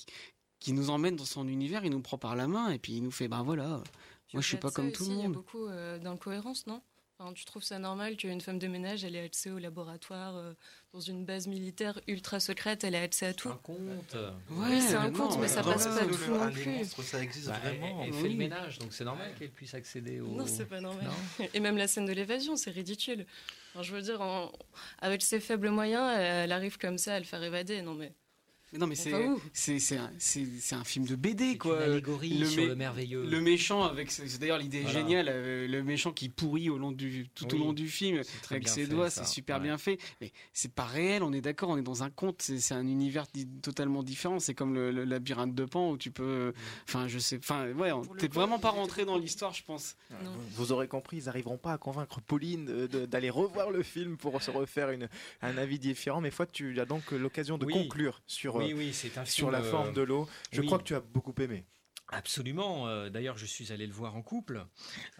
[0.58, 3.02] qui nous emmène dans son univers, il nous prend par la main et puis il
[3.02, 3.82] nous fait ben voilà,
[4.32, 5.32] moi je suis pas comme tout aussi, le Il y a monde.
[5.34, 6.80] beaucoup euh, d'incohérences, non?
[7.20, 10.52] Enfin, Tu trouves ça normal qu'une femme de ménage, elle ait accès au laboratoire euh,
[10.92, 13.48] dans une base militaire ultra secrète, elle ait accès à tout?
[13.48, 14.16] Un conte.
[14.50, 16.70] Oui, c'est un conte, mais ça passe pas tout le- non plus.
[16.70, 18.02] monstres, ça existe Bah, vraiment.
[18.02, 18.32] Elle, elle fait Oui.
[18.34, 20.28] le ménage, donc c'est normal qu'elle puisse accéder au.
[20.28, 21.04] Non, c'est pas normal.
[21.38, 23.26] Non Et même la scène de l'évasion, c'est ridicule.
[23.74, 24.52] Enfin, je veux dire, en-
[25.00, 27.82] avec ses faibles moyens, elle arrive comme ça à le faire évader.
[27.82, 28.12] Non, mais.
[28.72, 29.12] Mais non, mais c'est
[29.96, 30.10] un,
[30.72, 31.76] un film de BD quoi.
[31.86, 33.24] une allégorie sur mé- le merveilleux.
[33.26, 37.28] Le méchant avec d'ailleurs l'idée est géniale euh, le méchant qui pourrit au long du
[37.34, 39.62] tout au long du film très avec ses fait, doigts, c'est super Ouais.
[39.62, 39.98] bien fait.
[40.20, 43.26] Mais c'est pas réel, on est d'accord, on est dans un conte, c'est un univers
[43.62, 46.52] totalement différent, c'est comme le, le labyrinthe de Pan où tu peux
[46.86, 49.96] enfin je sais enfin ouais, t'es vraiment pas rentré dans l'histoire, je pense.
[50.10, 54.42] Vous, vous aurez compris, ils n'arriveront pas à convaincre Pauline d'aller revoir le film pour
[54.42, 55.08] se refaire une,
[55.42, 56.20] un avis différent.
[56.20, 57.72] Mais fois, tu as donc l'occasion de Oui.
[57.72, 60.28] conclure sur, Oui, euh, oui, c'est un sur la euh, forme de l'eau.
[60.52, 60.66] Je oui.
[60.66, 61.64] crois que tu as beaucoup aimé.
[62.10, 62.88] Absolument.
[62.88, 64.64] euh, D'ailleurs, je suis allé le voir en couple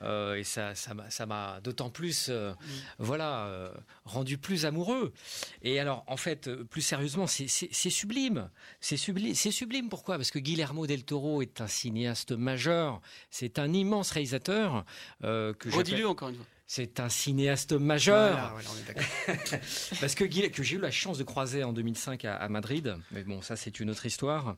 [0.00, 2.54] euh, et ça, ça m'a, d'autant plus, euh,
[2.98, 3.70] voilà, euh,
[4.06, 5.12] rendu plus amoureux.
[5.60, 8.48] Et alors, en fait, euh, plus sérieusement, c'est, sublime.
[8.80, 9.34] C'est sublime.
[9.34, 9.90] C'est sublime.
[9.90, 10.16] Pourquoi?
[10.16, 13.02] Parce que Guillermo del Toro est un cinéaste majeur.
[13.30, 14.86] C'est un immense réalisateur
[15.24, 16.46] euh, que Redis-le encore une fois.
[16.70, 18.30] C'est un cinéaste majeur.
[18.30, 19.60] Voilà, voilà, on est d'accord.
[20.00, 23.24] Parce que que j'ai eu la chance de croiser en 2005 à, à Madrid, mais
[23.24, 24.54] bon, ça c'est une autre histoire.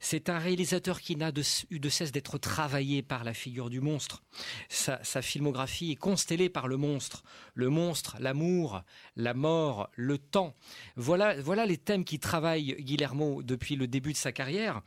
[0.00, 1.30] C'est un réalisateur qui n'a
[1.70, 4.24] eu de cesse d'être travaillé par la figure du monstre.
[4.68, 7.22] Sa, sa filmographie est constellée par le monstre.
[7.54, 8.82] Le monstre, l'amour,
[9.14, 10.56] la mort, le temps.
[10.96, 14.82] Voilà, voilà les thèmes qui travaillent Guillermo depuis le début de sa carrière.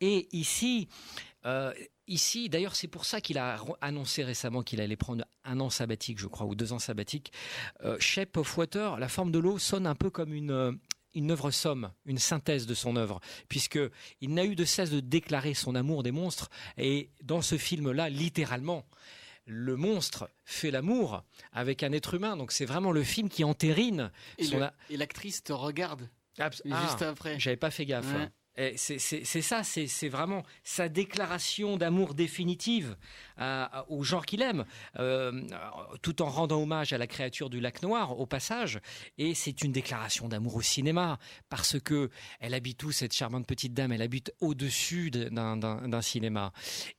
[0.00, 0.88] Et ici,
[1.44, 1.72] euh,
[2.08, 6.18] ici, d'ailleurs, c'est pour ça qu'il a annoncé récemment qu'il allait prendre un an sabbatique,
[6.18, 7.32] je crois, ou deux ans sabbatiques.
[7.84, 10.72] Euh, Shape of Water, la forme de l'eau, sonne un peu comme une euh,
[11.14, 13.78] une œuvre somme, une synthèse de son œuvre, puisque
[14.20, 16.50] il n'a eu de cesse de déclarer son amour des monstres.
[16.76, 18.84] Et dans ce film-là, littéralement,
[19.46, 22.36] le monstre fait l'amour avec un être humain.
[22.36, 26.10] Donc c'est vraiment le film qui entérine Et son le- a- et l'actrice te regarde
[26.38, 27.38] Abs- juste Ah, après.
[27.40, 28.12] J'avais pas fait gaffe.
[28.12, 28.20] Ouais.
[28.20, 28.30] hein.
[28.58, 32.96] Eh, C'est ça, c'est vraiment sa déclaration d'amour définitive
[33.88, 34.64] au genre qu'il aime,
[34.98, 35.42] euh,
[36.02, 38.80] tout en rendant hommage à la créature du lac noir au passage.
[39.18, 41.18] Et c'est une déclaration d'amour au cinéma
[41.48, 43.92] parce que elle habite où cette charmante petite dame?
[43.92, 46.52] Elle habite au-dessus de- d'un- cinéma.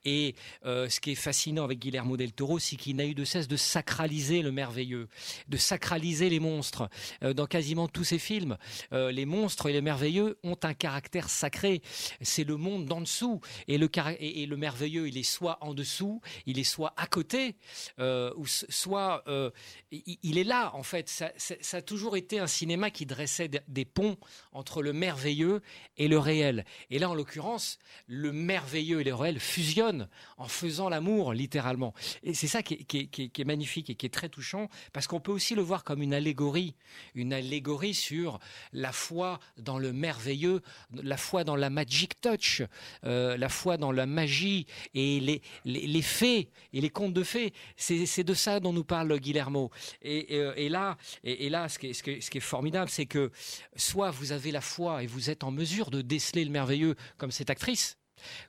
[0.06, 3.26] Et euh, ce qui est fascinant avec Guillermo del Toro, c'est qu'il n'a eu de
[3.26, 5.08] cesse de sacraliser le merveilleux,
[5.48, 6.90] de sacraliser les monstres.
[7.24, 8.58] Euh, dans quasiment tous ses films,
[8.92, 11.82] les monstres et les merveilleux ont un caractère sacré.
[12.22, 13.42] C'est le monde d'en dessous.
[13.68, 17.56] Et le, et le merveilleux, il est soit en dessous, il est soit à côté,
[18.00, 19.52] euh, ou soit euh,
[19.92, 21.10] il, est là, en fait.
[21.10, 21.32] Ça,
[21.78, 24.18] a toujours été un cinéma qui dressait des- ponts
[24.52, 25.62] entre le merveilleux
[25.98, 26.66] et le réel.
[26.90, 31.94] Et là, en l'occurrence, le merveilleux et le réel fusionnent en faisant l'amour, littéralement.
[32.24, 35.56] Et c'est ça qui est magnifique et qui est très touchant, parce qu'on peut aussi
[35.56, 36.76] le voir comme une allégorie,
[37.16, 38.40] une allégorie sur
[38.74, 40.62] la foi dans le merveilleux,
[40.92, 42.62] la foi dans la magic touch,
[43.06, 47.24] euh, la foi dans la magie et les, les, les fées et les contes de
[47.24, 47.54] fées.
[47.76, 49.72] C'est c'est de ça dont nous parle Guillermo.
[50.02, 52.30] Et, et, euh, et là, et, et là, ce qui est, ce qui est- ce
[52.32, 53.32] qui est formidable, c'est que
[53.76, 57.32] soit vous avez la foi et vous êtes en mesure de déceler le merveilleux comme
[57.32, 57.98] cette actrice,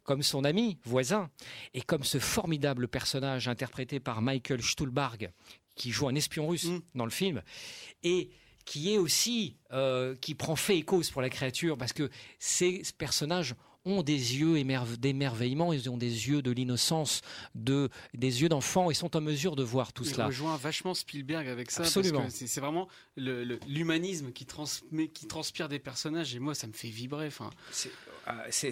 [0.03, 1.31] comme son ami voisin,
[1.75, 5.31] et comme ce formidable personnage interprété par Michael Stuhlbarg,
[5.75, 7.43] qui joue un espion russe dans le film,
[8.03, 8.31] et
[8.65, 12.83] qui est aussi, euh, qui prend fait et cause pour la créature, parce que ces
[12.99, 13.55] personnages
[13.89, 17.23] ont des yeux émerve- d'émerveillement, ils ont des yeux de l'innocence,
[17.55, 20.27] de, des yeux d'enfant, et sont en mesure de voir tout Il cela.
[20.27, 21.83] rejoint vachement Spielberg avec ça.
[21.83, 22.21] Absolument.
[22.23, 26.55] parce que C'est vraiment le- le- l'humanisme qui, transmet, qui transpire des personnages et moi
[26.55, 27.27] ça me fait vibrer.
[27.29, 27.91] Enfin, C'est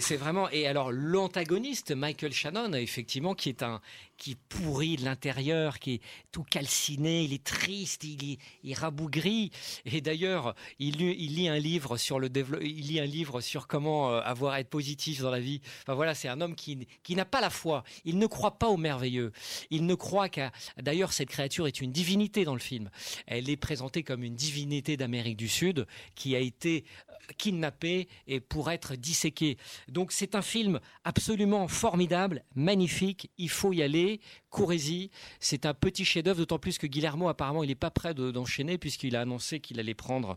[0.00, 3.80] c'est vraiment et alors l'antagoniste Michael Shannon effectivement qui est un
[4.16, 6.00] qui pourrit de l'intérieur, qui est
[6.32, 9.50] tout calciné, il est triste, il est, il est rabougri
[9.84, 12.30] et d'ailleurs il, lit- un livre sur le
[12.62, 15.60] il lit un livre sur comment euh, avoir à être positif dans la vie.
[15.82, 18.68] Enfin voilà, c'est un homme qui qui n'a pas la foi, il ne croit pas
[18.68, 19.32] au merveilleux,
[19.70, 20.50] il ne croit qu'à
[20.80, 22.90] d'ailleurs cette créature est une divinité dans le film.
[23.26, 28.40] Elle est présentée comme une divinité d'Amérique du Sud qui a été euh, kidnappée et
[28.40, 29.58] pour être disséquée.
[29.88, 33.30] Donc c'est un film absolument formidable, magnifique.
[33.36, 34.05] Il faut y aller.
[34.50, 35.10] Courez-y.
[35.40, 38.78] C'est un petit chef-d'œuvre, d'autant plus que Guillermo apparemment il n'est pas prêt de- d'enchaîner
[38.78, 40.36] puisqu'il a annoncé qu'il allait prendre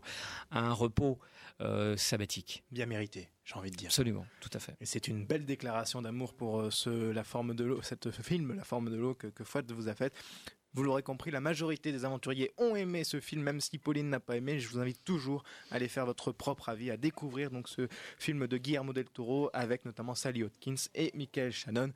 [0.50, 1.18] un repos
[1.60, 2.64] euh, sabbatique.
[2.70, 3.88] Bien mérité, j'ai envie de dire.
[3.88, 4.76] Absolument, tout à fait.
[4.80, 8.54] Et c'est une belle déclaration d'amour pour euh, ce, la forme de l'eau, cette film,
[8.56, 10.14] la forme de l'eau que, que Fouad vous a faite.
[10.72, 14.20] Vous l'aurez compris, la majorité des aventuriers ont aimé ce film, même si Pauline n'a
[14.20, 14.60] pas aimé.
[14.60, 17.88] Je vous invite toujours à aller faire votre propre avis, à découvrir donc ce
[18.20, 21.90] film de Guillermo del Toro avec notamment Sally Hawkins et Michael Shannon,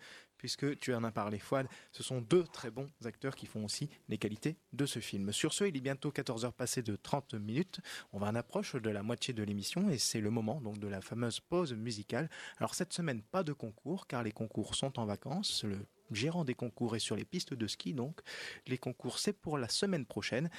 [0.44, 1.66] puisque tu en as parlé, Fouad.
[1.90, 5.32] Ce sont deux très bons acteurs qui font aussi les qualités de ce film.
[5.32, 7.80] Sur ce, il est bientôt 14h passé de 30 minutes.
[8.12, 10.86] On va en approche de la moitié de l'émission et c'est le moment donc de
[10.86, 12.28] la fameuse pause musicale.
[12.58, 15.64] Alors cette semaine, pas de concours car les concours sont en vacances.
[15.64, 15.78] Le
[16.10, 18.20] gérant des concours est sur les pistes de ski, donc
[18.66, 20.50] les concours c'est pour la semaine prochaine.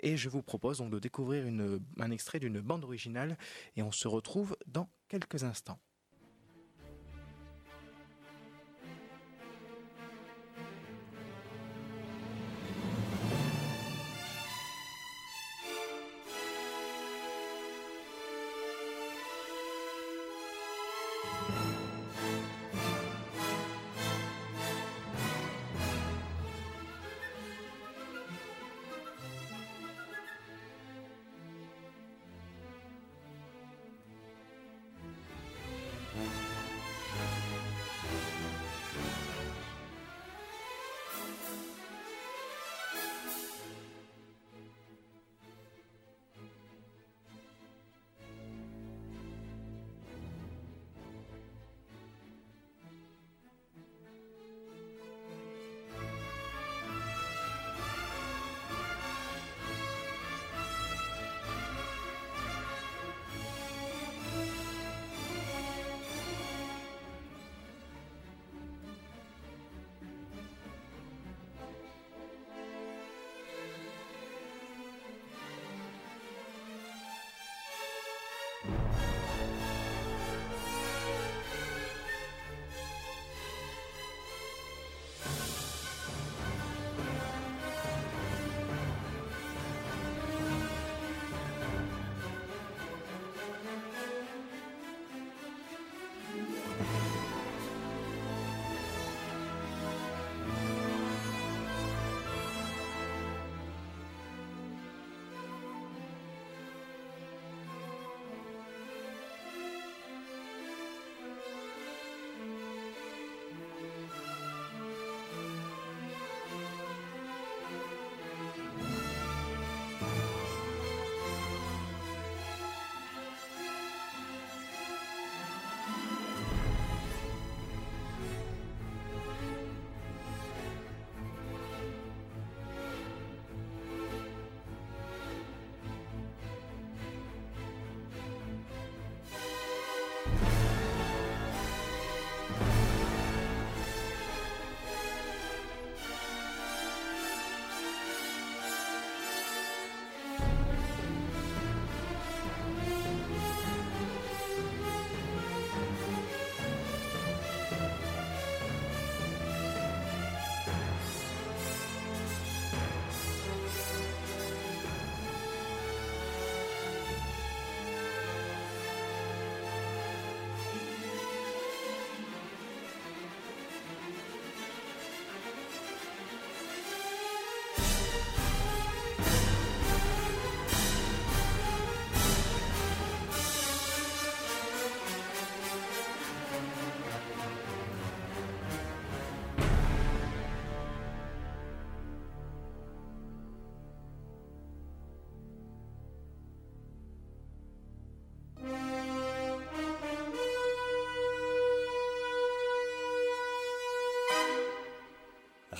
[0.00, 3.38] Et je vous propose donc de découvrir une- un extrait d'une bande originale
[3.74, 5.78] et on se retrouve dans quelques instants.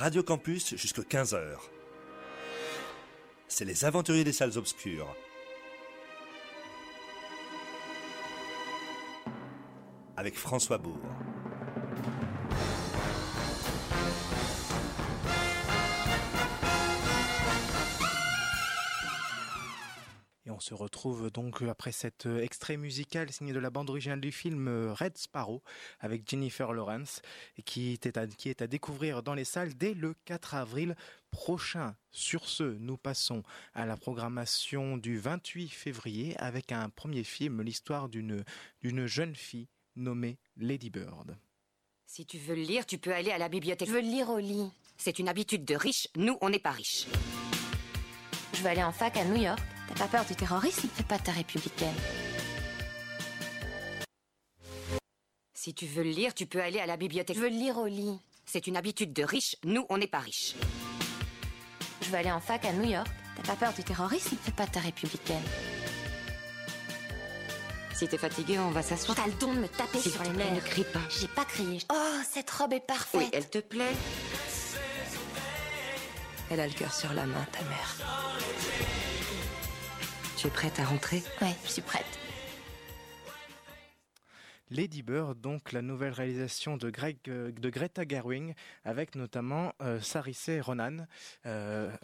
[0.01, 1.59] Radio Campus jusqu'à 15h.
[3.49, 5.15] C'est les aventuriers des salles obscures.
[10.17, 11.05] Avec François Bourg.
[20.61, 24.31] On se retrouve donc après cet euh, extrait musical signé de la bande originale du
[24.31, 25.63] film euh, Red Sparrow
[26.01, 27.23] avec Jennifer Lawrence
[27.57, 30.97] et qui est à, qui est à découvrir dans les salles dès le 4 avril
[31.31, 31.97] prochain.
[32.11, 33.43] Sur ce, nous passons
[33.73, 38.45] à la programmation du 28 février avec un premier film, l'histoire d'une
[38.83, 41.39] d'une jeune fille nommée Lady Bird.
[42.05, 43.89] Si tu veux le lire, tu peux aller à la bibliothèque.
[43.89, 44.69] Je veux le lire au lit.
[44.99, 46.09] C'est une habitude de riche.
[46.17, 47.07] Nous, on n'est pas riches.
[48.53, 49.59] Je veux aller en fac à New York.
[49.91, 50.89] T'as pas peur du terrorisme?
[50.95, 51.95] Fais pas ta républicaine.
[55.55, 57.37] Si tu veux le lire, tu peux aller à la bibliothèque.
[57.37, 58.19] Je veux le lire au lit.
[58.47, 59.57] C'est une habitude de riche.
[59.65, 60.55] Nous, on n'est pas riches.
[62.01, 63.07] Je veux aller en fac à New York.
[63.37, 64.37] T'as pas peur du terrorisme?
[64.43, 65.43] Fais pas ta républicaine.
[67.95, 69.17] Si t'es fatigué, on va s'asseoir.
[69.17, 70.55] T'as le don de me taper sur les nerfs.
[70.55, 71.01] ne crie pas.
[71.11, 71.79] J'ai pas crié.
[71.93, 73.21] Oh, cette robe est parfaite.
[73.21, 73.93] Oui, elle te plaît
[76.51, 77.97] Elle a le cœur sur la main, ta mère.
[80.41, 81.23] Tu es prête à rentrer?
[81.43, 82.19] Ouais, je suis prête.
[84.71, 88.55] Lady Bird, donc la nouvelle réalisation de, Greg, euh, de Greta Gerwig,
[88.87, 91.05] avec notamment euh, Sarisé Ronan,
[91.45, 91.95] euh,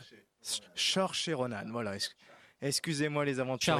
[0.42, 1.96] Saoirse Ronan, voilà.
[2.66, 3.76] Excusez-moi les aventuriers,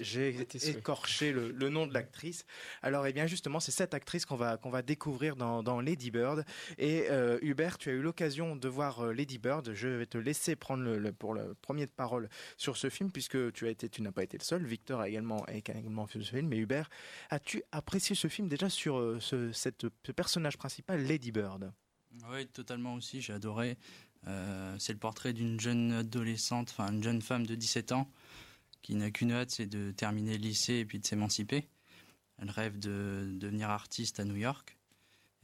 [0.00, 0.34] j'ai
[0.70, 2.44] écorché le, le nom de l'actrice.
[2.82, 6.10] Alors, eh bien, justement, c'est cette actrice qu'on va qu'on va découvrir dans, dans Lady
[6.10, 6.44] Bird.
[6.78, 9.72] Et euh, Hubert, tu as eu l'occasion de voir euh, Lady Bird.
[9.74, 13.10] Je vais te laisser prendre le, le- pour le premier de parole sur ce film,
[13.10, 14.64] puisque tu as été, tu n'as pas été le seul.
[14.64, 16.48] Victor a également a également vu ce film.
[16.48, 16.88] Mais Hubert,
[17.30, 21.72] as-tu apprécié ce film déjà sur euh, ce, cette, ce personnage principal, Lady Bird?
[22.30, 23.78] Oui, totalement aussi, j'ai adoré.
[24.28, 28.08] Euh, c'est le portrait d'une jeune adolescente, enfin une jeune femme de 17 ans,
[28.82, 31.68] qui n'a qu'une hâte, c'est de terminer le lycée et puis de s'émanciper.
[32.38, 34.76] Elle rêve de devenir artiste à New York.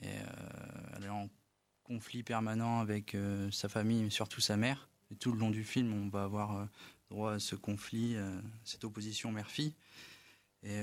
[0.03, 1.29] Et euh, elle est en
[1.85, 4.89] conflit permanent avec euh, sa famille, mais surtout sa mère.
[5.21, 6.69] Tout le long du film, on va avoir
[7.09, 8.15] droit à ce conflit,
[8.63, 9.73] cette opposition mère-fille.
[10.63, 10.83] Et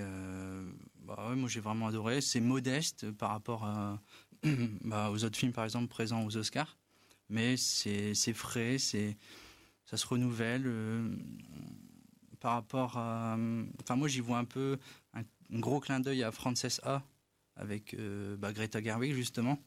[1.03, 2.21] bah moi j'ai vraiment adoré.
[2.21, 3.69] C'est modeste par rapport
[4.81, 6.75] bah, aux autres films, par exemple, présents aux Oscars.
[7.29, 9.17] Mais c'est frais, c'est
[9.85, 10.63] ça se renouvelle.
[10.65, 11.09] euh,
[12.39, 13.37] par rapport à.
[13.81, 14.77] Enfin, moi j'y vois un peu
[15.13, 17.03] un, gros clin d'œil à Frances A.
[17.55, 19.59] avec euh, bah, Greta Gerwig, justement,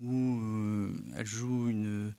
[0.00, 2.14] où euh, elle joue une,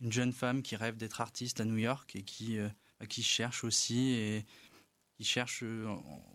[0.00, 2.58] une jeune femme qui rêve d'être artiste à New York et qui,
[2.98, 4.46] bah, qui cherche aussi et
[5.16, 5.64] qui cherche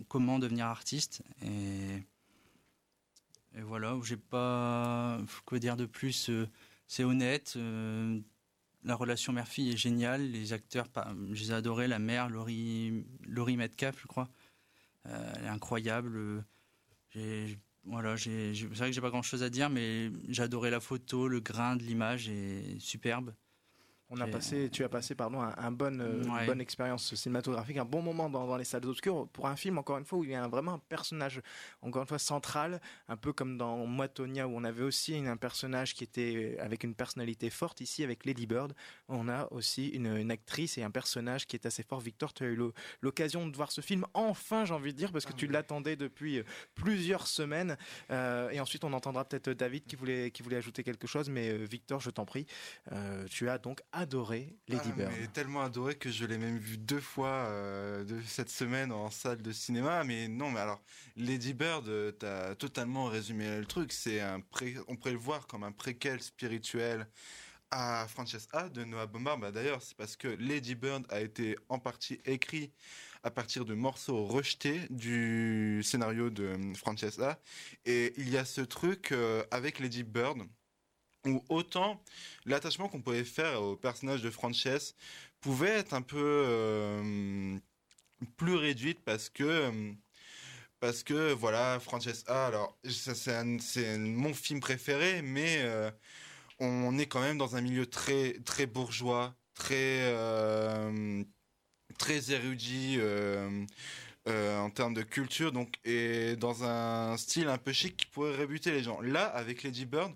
[0.07, 1.23] comment devenir artiste.
[1.43, 2.03] Et,
[3.55, 6.29] et voilà, j'ai pas quoi dire de plus.
[6.91, 7.53] C'est honnête.
[7.55, 8.19] euh,
[8.83, 10.29] la relation mère-fille est géniale.
[10.29, 10.87] Les acteurs,
[11.31, 11.87] je les ai adorés.
[11.87, 14.29] La mère, Laurie, Laurie Metcalf, je crois.
[15.07, 16.43] Euh, elle est incroyable.
[17.15, 17.47] euh,
[17.85, 21.39] voilà, c'est vrai que j'ai pas grand-chose à dire, mais j'ai adoré la photo, le
[21.39, 23.33] grain de l'image est superbe.
[24.13, 26.41] On a passé, tu as passé pardon, un, un bon, euh, Ouais.
[26.41, 29.77] une bonne expérience cinématographique, un bon moment dans, dans les salles obscures pour un film
[29.77, 31.41] encore une fois où il y a un- vraiment un personnage
[31.81, 35.27] encore une fois central, un peu comme dans Moi Tonya où on avait aussi une-
[35.27, 37.79] un personnage qui était avec une personnalité forte.
[37.79, 38.73] Ici avec Lady Bird,
[39.07, 42.01] on a aussi une, une actrice et un personnage qui est assez fort.
[42.01, 42.59] Victor, tu as eu
[43.01, 46.39] l'occasion de voir ce film enfin, j'ai envie de dire, parce que tu l'attendais depuis
[46.39, 46.43] euh,
[46.75, 47.77] plusieurs semaines.
[48.11, 51.49] Euh, et ensuite, on entendra peut-être David qui voulait qui voulait ajouter quelque chose, mais
[51.49, 52.45] euh, Victor, je t'en prie,
[52.91, 55.11] euh, tu as donc adoré Lady Ah, Bird.
[55.19, 59.09] mais tellement adoré que je l'ai même vu deux fois euh, de cette semaine en
[59.09, 60.03] salle de cinéma.
[60.03, 60.81] Mais non, mais alors,
[61.15, 63.91] Lady Bird, euh, t'as totalement résumé le truc.
[63.93, 64.75] C'est un pré...
[64.87, 67.07] On pourrait le voir comme un préquel spirituel
[67.71, 69.39] à Francesca de Noah Baumbach.
[69.39, 72.73] Bah, D'ailleurs, c'est parce que Lady Bird a été en partie écrit
[73.23, 77.39] à partir de morceaux rejetés du scénario de euh, Francesca.
[77.85, 80.39] Et il y a ce truc euh, avec Lady Bird
[81.25, 82.01] où autant
[82.45, 84.95] l'attachement qu'on pouvait faire au personnage de Frances
[85.39, 87.57] pouvait être un peu euh,
[88.37, 89.93] plus réduite parce que
[90.79, 95.91] parce que voilà Francesca alors ça, c'est mon film préféré mais euh,
[96.59, 101.23] on est quand même dans un milieu très très bourgeois très euh,
[101.97, 102.99] très érudit
[104.27, 108.71] en termes de culture donc et dans un style un peu chic qui pourrait rébuter
[108.71, 109.01] les gens.
[109.01, 110.13] Là avec Lady Bird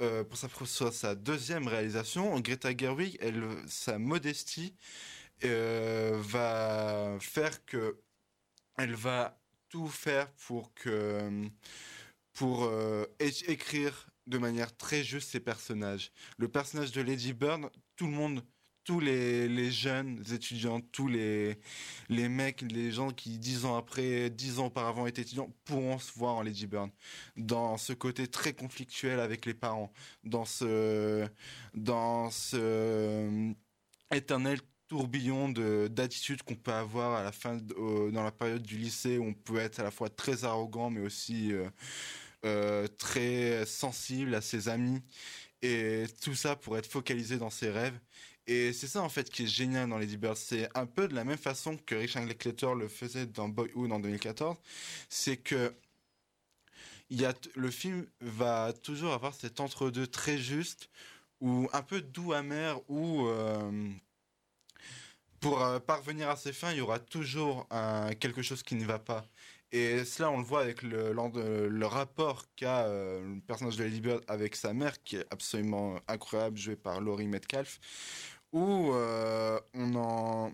[0.00, 4.74] euh, pour sa, deuxième réalisation, Greta Gerwig, elle, sa modestie
[5.44, 8.00] euh, va faire que
[8.78, 9.38] elle va
[9.68, 11.48] tout faire pour que
[12.32, 16.12] pour euh, écrire de manière très juste ses personnages.
[16.38, 18.42] Le personnage de Lady Bird, tout le monde,
[18.84, 21.58] tous les, jeunes étudiants, tous les,
[22.08, 26.36] mecs, les gens qui dix ans après, dix ans auparavant étaient étudiants, pourront se voir
[26.36, 26.90] en Lady Bird.
[27.36, 29.92] Dans ce côté très conflictuel avec les parents,
[30.24, 31.26] dans ce,
[31.74, 33.52] dans ce euh,
[34.12, 39.18] éternel tourbillon de d'attitude qu'on peut avoir à la fin dans la période du lycée
[39.18, 41.70] où on peut être à la fois très arrogant mais aussi euh,
[42.44, 45.00] euh, très sensible à ses amis
[45.62, 47.98] et tout ça pour être focalisé dans ses rêves
[48.50, 51.14] et c'est ça en fait qui est génial dans Lady Bird c'est un peu de
[51.14, 54.56] la même façon que Richard Linklater le faisait dans Boyhood en 2014
[55.08, 55.72] c'est que
[57.10, 60.90] y a le film va toujours avoir cet entre-deux très juste
[61.40, 63.88] ou un peu doux amer ou euh,
[65.40, 67.66] pour euh, parvenir à ses fins, il y aura toujours
[68.20, 69.24] quelque chose qui ne va pas.
[69.72, 74.24] Et cela, on le voit avec le rapport qu'a euh, le personnage de Lady Bird
[74.26, 77.78] avec sa mère, qui est absolument incroyable, joué par Laurie Metcalf,
[78.52, 80.52] où euh, on en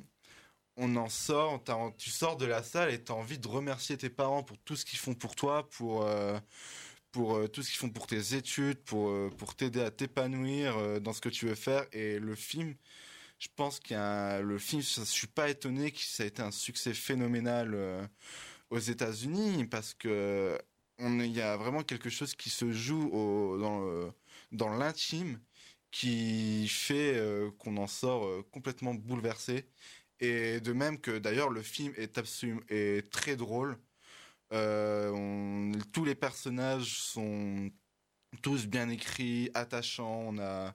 [0.76, 1.62] on en sort,
[1.98, 4.76] tu sors de la salle et tu as envie de remercier tes parents pour tout
[4.76, 6.38] ce qu'ils font pour toi, pour, euh,
[7.12, 11.12] pour euh, tout ce qu'ils font pour tes études, pour, pour t'aider à t'épanouir dans
[11.14, 11.86] ce que tu veux faire.
[11.92, 12.74] Et le film,
[13.38, 16.94] je pense un- le film, je suis pas étonné que ça a été un succès
[16.94, 18.08] phénoménal
[18.70, 20.58] aux États-Unis parce que
[21.00, 23.10] il y a vraiment quelque chose qui se joue
[24.52, 25.40] dans l'intime
[25.96, 29.66] qui fait euh, qu'on en sort euh, complètement bouleversé.
[30.20, 33.78] Et de même que d'ailleurs le film est absolument est très drôle.
[34.52, 37.70] Euh, tous les personnages sont
[38.42, 40.24] tous bien écrits, attachants.
[40.28, 40.74] On a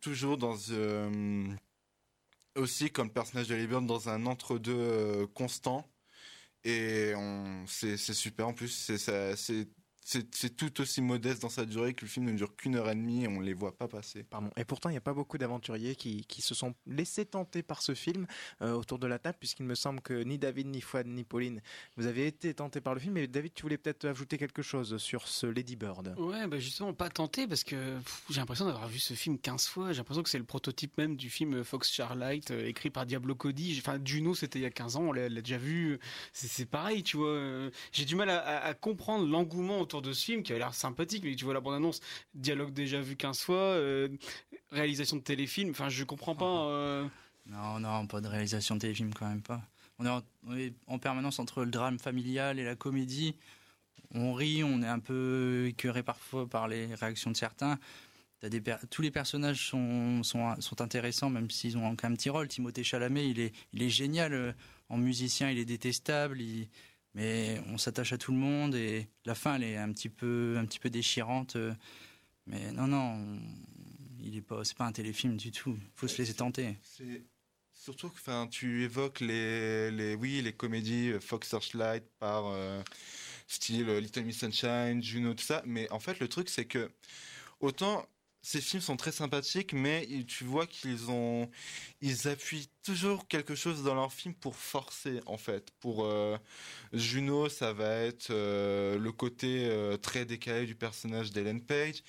[0.00, 0.56] toujours dans
[2.56, 5.86] aussi comme personnage de Liberne dans un entre-deux constant.
[6.64, 7.12] Et
[7.66, 8.48] c'est, super.
[8.48, 9.68] En plus, c'est,
[10.08, 12.94] c'est, tout aussi modeste dans sa durée que le film ne dure qu'une heure et
[12.94, 14.22] demie et on les voit pas passer.
[14.22, 14.50] Pardon.
[14.56, 17.82] Et pourtant, il n'y a pas beaucoup d'aventuriers qui, qui se sont laissés tenter par
[17.82, 18.26] ce film
[18.62, 21.60] euh, autour de la table, puisqu'il me semble que ni David, ni Fouad, ni Pauline,
[21.96, 23.14] vous avez été tentés par le film.
[23.14, 26.94] Mais David, tu voulais peut-être ajouter quelque chose sur ce Lady Bird Ouais, bah justement,
[26.94, 27.96] pas tenté parce que
[28.30, 29.90] j'ai l'impression d'avoir vu ce film 15 fois.
[29.92, 33.34] J'ai l'impression que c'est le prototype même du film Fox Starlight euh, écrit par Diablo
[33.34, 33.76] Cody.
[33.80, 35.98] Enfin, Juno, c'était il y a 15 ans, on l'a déjà vu.
[36.32, 37.26] C'est pareil, tu vois.
[37.30, 40.58] euh, J'ai du mal à, à- à comprendre l'engouement autour de ce film qui a
[40.58, 42.00] l'air sympathique, mais tu vois la bande-annonce,
[42.34, 44.08] dialogue déjà vu 15 fois, euh,
[44.70, 45.70] réalisation de téléfilm.
[45.70, 46.66] Enfin, je comprends pas.
[46.68, 47.06] euh,
[47.46, 49.62] Non, non, pas de réalisation de téléfilm quand même pas.
[49.98, 53.34] On est, en, on est en permanence entre le drame familial et la comédie.
[54.14, 57.78] On rit, on est un peu écœuré parfois par les réactions de certains.
[58.42, 62.46] Des tous les personnages sont, sont, sont intéressants, même s'ils ont qu'un petit rôle.
[62.46, 64.52] Timothée Chalamet, il est, il est génial euh,
[64.90, 66.68] en musicien, il est détestable, il-
[67.16, 70.56] mais on s'attache à tout le monde et la fin, elle est un petit peu,
[70.58, 71.56] un petit peu déchirante.
[72.46, 73.40] Mais non, non, on-
[74.20, 75.76] il est pas, c'est pas un téléfilm du tout.
[75.94, 76.76] Faut se laisser tenter.
[76.82, 77.24] C'est
[77.72, 82.82] surtout que enfin, tu évoques les, les, oui, les comédies euh, Fox Searchlight par euh,
[83.48, 85.62] style euh, Little Miss Sunshine, Juno, tout ça.
[85.66, 86.90] Mais en fait, le truc, c'est que
[87.60, 88.06] autant
[88.46, 91.50] ces films sont très sympathiques, mais tu vois qu'ils ont,
[92.00, 95.72] ils appuient toujours quelque chose dans leur film pour forcer, en fait.
[95.80, 96.38] Pour euh,
[96.92, 102.04] Juno, ça va être euh, le côté euh, très décalé du personnage d'Ellen Page.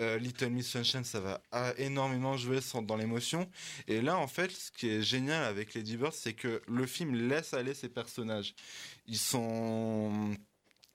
[0.00, 3.50] Little Miss Sunshine, ça va ah, énormément jouer dans l'émotion.
[3.88, 7.16] Et là, en fait, ce qui est génial avec Lady Bird, c'est que le film
[7.16, 8.54] laisse aller ses personnages.
[9.06, 10.36] Ils sont,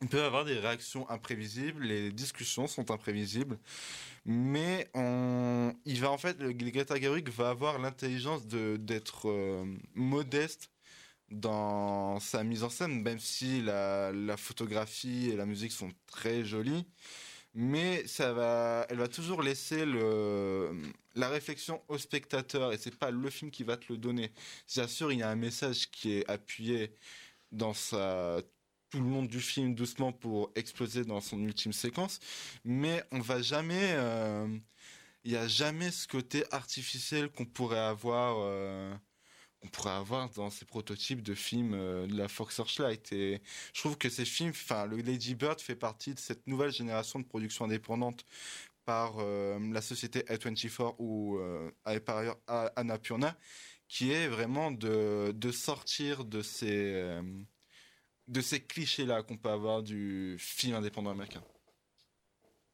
[0.04, 3.58] ils peuvent avoir des réactions imprévisibles, les discussions sont imprévisibles,
[4.26, 10.72] mais on, il va en fait, le Greta Gerwig va avoir l'intelligence d'être euh, modeste
[11.32, 16.46] dans sa mise en scène, même si la, la photographie et la musique sont très
[16.46, 16.86] jolies
[17.54, 20.72] mais ça va, elle va toujours laisser le,
[21.16, 24.32] la réflexion au spectateur et c'est pas le film qui va te le donner.
[24.74, 26.96] Bien sûr, il y a un message qui est appuyé
[27.52, 28.42] dans sa,
[28.94, 32.20] tout le long du film doucement pour exploser dans son ultime séquence,
[32.64, 34.48] mais on va jamais, euh,
[35.24, 38.94] il y a jamais ce côté artificiel qu'on pourrait avoir, euh,
[39.60, 43.12] qu'on pourrait avoir dans ces prototypes de films euh, de la Fox Searchlight.
[43.14, 43.42] Et
[43.74, 47.18] je trouve que ces films, enfin, le Lady Bird fait partie de cette nouvelle génération
[47.20, 48.26] de production indépendante
[48.86, 51.72] par euh, la société A24 ou euh,
[52.06, 52.38] par ailleurs
[52.76, 53.36] Annapurna,
[53.88, 57.24] qui est vraiment de, de sortir de ces, euh,
[58.28, 61.44] de ces clichés-là qu'on peut avoir du film indépendant américain.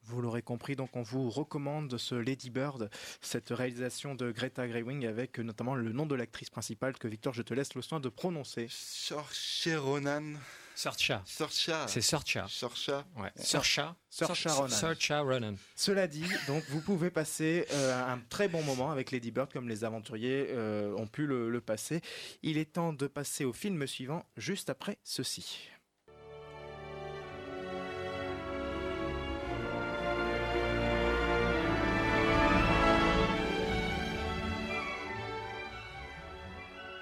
[0.03, 2.89] Vous l'aurez compris, donc on vous recommande ce Lady Bird,
[3.21, 7.33] cette réalisation de Greta Gerwig avec euh, notamment le nom de l'actrice principale que Victor,
[7.33, 8.67] je te laisse le soin de prononcer.
[8.69, 10.33] Saoirse Ronan.
[10.79, 11.21] Sorcha.
[11.25, 11.85] Sorcha.
[11.89, 12.47] C'est Sorcha.
[12.47, 13.03] Sorcha.
[13.17, 13.29] Ouais.
[13.35, 13.97] Sorcha.
[14.09, 14.69] Saoirse Ronan.
[14.69, 15.55] Sorcha Ronan.
[15.75, 19.67] Cela dit, donc vous pouvez passer euh, un très bon moment avec Lady Bird comme
[19.67, 21.99] les aventuriers euh, ont pu le, le passer.
[22.43, 25.67] Il est temps de passer au film suivant juste après ceci.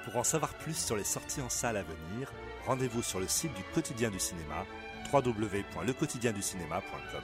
[0.04, 2.32] Pour en savoir plus sur les sorties en salle à venir,
[2.68, 4.64] rendez-vous sur le site du quotidien du cinéma
[5.12, 7.24] www.lequotidienducinéma.com.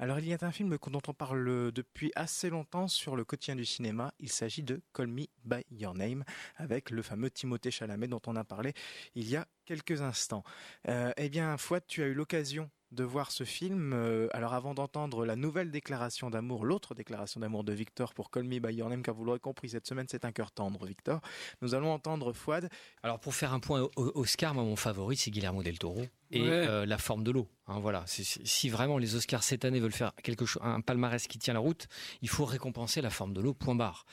[0.00, 3.56] Alors il y a un film dont on parle depuis assez longtemps sur le quotidien
[3.56, 4.14] du cinéma.
[4.20, 6.22] Il s'agit de Call Me By Your Name
[6.56, 8.74] avec le fameux Timothée Chalamet dont on a parlé
[9.16, 10.44] il y a quelques instants.
[10.88, 13.92] Euh, eh bien, Fouad, tu as eu l'occasion de voir ce film.
[13.92, 18.44] Euh, alors avant d'entendre la nouvelle déclaration d'amour, l'autre déclaration d'amour de Victor pour Call
[18.44, 21.20] Me By Your Name, car vous l'aurez compris, cette semaine c'est un cœur tendre, Victor.
[21.62, 22.68] Nous allons entendre Fouad.
[23.02, 26.48] Alors pour faire un point Oscar, moi mon favori c'est Guillermo del Toro et Ouais.
[26.48, 27.48] euh, La forme de l'eau.
[27.66, 31.38] Hein, voilà, si vraiment les Oscars cette année veulent faire quelque chose, un palmarès qui
[31.38, 31.86] tient la route,
[32.22, 33.52] il faut récompenser La forme de l'eau.
[33.52, 34.06] Point barre.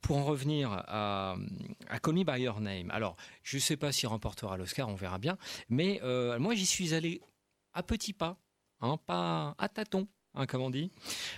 [0.00, 1.34] Pour en revenir à,
[1.88, 2.90] à Call Me By Your Name.
[2.92, 5.36] Alors je sais pas s'il remportera l'Oscar, on verra bien.
[5.68, 7.20] Mais euh, moi j'y suis allé
[7.74, 8.38] à petits pas,
[8.80, 10.08] hein, pas à tâtons.
[10.34, 10.90] Hein, comme on dit,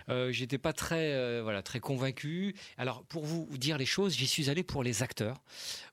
[0.09, 2.55] euh, j'étais pas très, euh, voilà, très convaincu.
[2.77, 5.43] Alors, pour vous dire les choses, j'y suis allé pour les acteurs,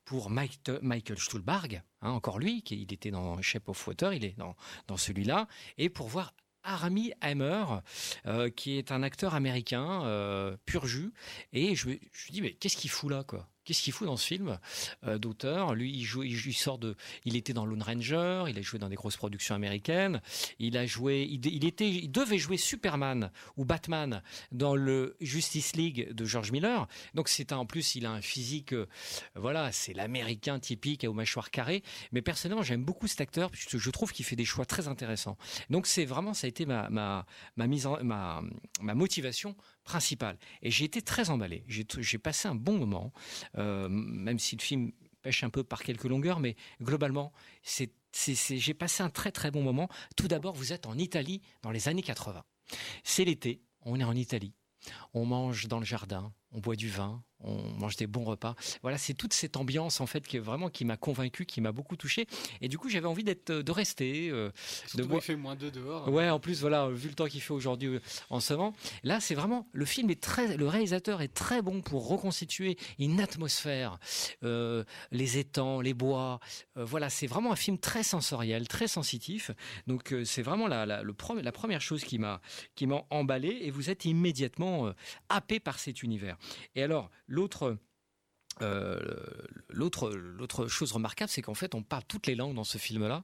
[0.06, 4.24] pour Mike- Michael Stuhlbarg, hein, encore lui, qui il était dans Shape of Water, il
[4.24, 5.48] est dans, dans celui-là,
[5.80, 7.66] et pour voir Armie Hammer,
[8.28, 11.12] euh, qui est un acteur américain euh, pur jus,
[11.54, 13.50] et je je me suis dit mais qu'est-ce qu'il fout là quoi?
[13.72, 14.59] Qu'est-ce qu'il fout dans ce film
[15.05, 15.76] euh, d'auteur?
[15.76, 18.89] Lui, il, joue, il, sort de, il était dans Lone Ranger, il a joué dans
[18.89, 20.22] des grosses productions américaines,
[20.59, 26.11] il a joué, il, était, il devait jouer Superman ou Batman dans le Justice League
[26.11, 26.86] de George Miller.
[27.13, 28.89] Donc c'est en plus, il a un physique, euh,
[29.36, 31.82] voilà, c'est l'américain typique aux mâchoires carrées.
[32.11, 35.38] Mais personnellement, j'aime beaucoup cet acteur puisque je trouve qu'il fait des choix très intéressants.
[35.69, 37.26] Donc c'est vraiment, ça a été ma
[37.57, 38.41] mise en, ma,
[38.82, 40.38] ma motivation principale.
[40.62, 41.64] Et j'ai été très emballé.
[41.68, 43.12] J'ai passé un bon moment,
[43.58, 47.32] euh, même si le film pêche un peu par quelques longueurs, mais globalement,
[47.64, 49.90] j'ai passé un très très bon moment.
[50.16, 52.44] Tout d'abord, vous êtes en Italie dans les années 80.
[53.04, 54.54] C'est l'été, on est en Italie,
[55.14, 58.56] on mange dans le jardin, on boit du vin, on mange des bons repas.
[58.84, 61.72] Voilà, c'est toute cette ambiance en fait qui est vraiment qui m'a convaincu, qui m'a
[61.72, 62.28] beaucoup touché.
[62.62, 64.52] Et du coup, j'avais envie d'être, de rester, euh,
[64.95, 66.08] de boire- il fait moins 2 dehors.
[66.10, 67.99] Ouais, en plus, voilà, vu le temps qu'il fait aujourd'hui euh,
[68.30, 68.74] en ce moment,
[69.04, 73.20] là, c'est vraiment le film est très, le réalisateur est très bon pour reconstituer une
[73.20, 73.97] atmosphère,
[74.43, 76.39] euh, les étangs, les bois.
[76.78, 79.52] euh, voilà, c'est vraiment un film très sensoriel, très sensitif.
[79.88, 82.39] Donc, euh, c'est vraiment la, la, le pre- la première chose qui m'a
[82.76, 84.93] qui m'a emballé et vous êtes immédiatement euh,
[85.30, 86.38] happé par cet univers.
[86.76, 87.78] Et alors, l'autre.
[88.62, 89.00] Euh,
[89.70, 93.08] l'autre l'autre chose remarquable c'est qu'en fait on parle toutes les langues dans ce film
[93.08, 93.24] là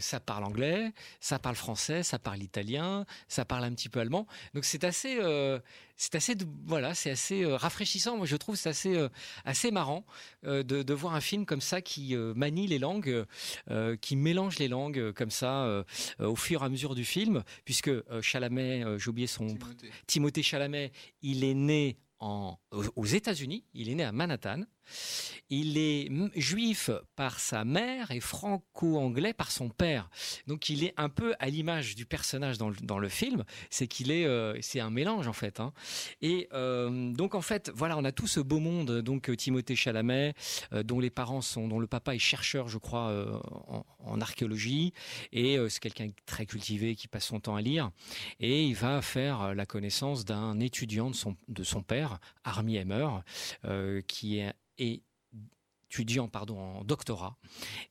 [0.00, 4.26] ça parle anglais ça parle français ça parle italien ça parle un petit peu allemand
[4.52, 5.60] donc c'est assez euh,
[5.96, 6.34] c'est assez
[6.66, 9.08] voilà c'est assez euh, rafraîchissant moi je trouve c'est assez euh,
[9.44, 10.04] assez marrant
[10.44, 13.24] euh, de, de voir un film comme ça qui euh, manie les langues
[13.70, 15.84] euh, qui mélange les langues euh, comme ça euh,
[16.20, 19.46] euh, au fur et à mesure du film puisque euh, Chalamet euh, j'ai oublié son
[19.46, 19.90] Timothée.
[20.06, 22.56] Timothée Chalamet, il est né en,
[22.96, 24.62] aux- États-Unis, il est né à Manhattan.
[25.48, 30.10] Il est juif par sa mère et franco-anglais par son père.
[30.46, 33.86] Donc il est un peu à l'image du personnage dans le, dans le film, c'est
[33.86, 35.60] qu'il est, euh, c'est un mélange en fait.
[35.60, 35.72] hein.
[36.20, 39.00] Et euh, donc en fait, voilà, on a tout ce beau monde.
[39.00, 40.34] Donc euh, Timothée Chalamet,
[40.84, 43.04] dont les parents sont, dont le papa est chercheur, je crois,
[44.00, 44.92] en, archéologie,
[45.32, 47.90] et c'est quelqu'un très cultivé qui passe son temps à lire.
[48.40, 52.18] Et il va faire la connaissance d'un étudiant de son, de son père,
[52.68, 53.08] Hammer,
[53.64, 55.02] euh, qui est,
[55.94, 57.36] étudiant pardon en doctorat.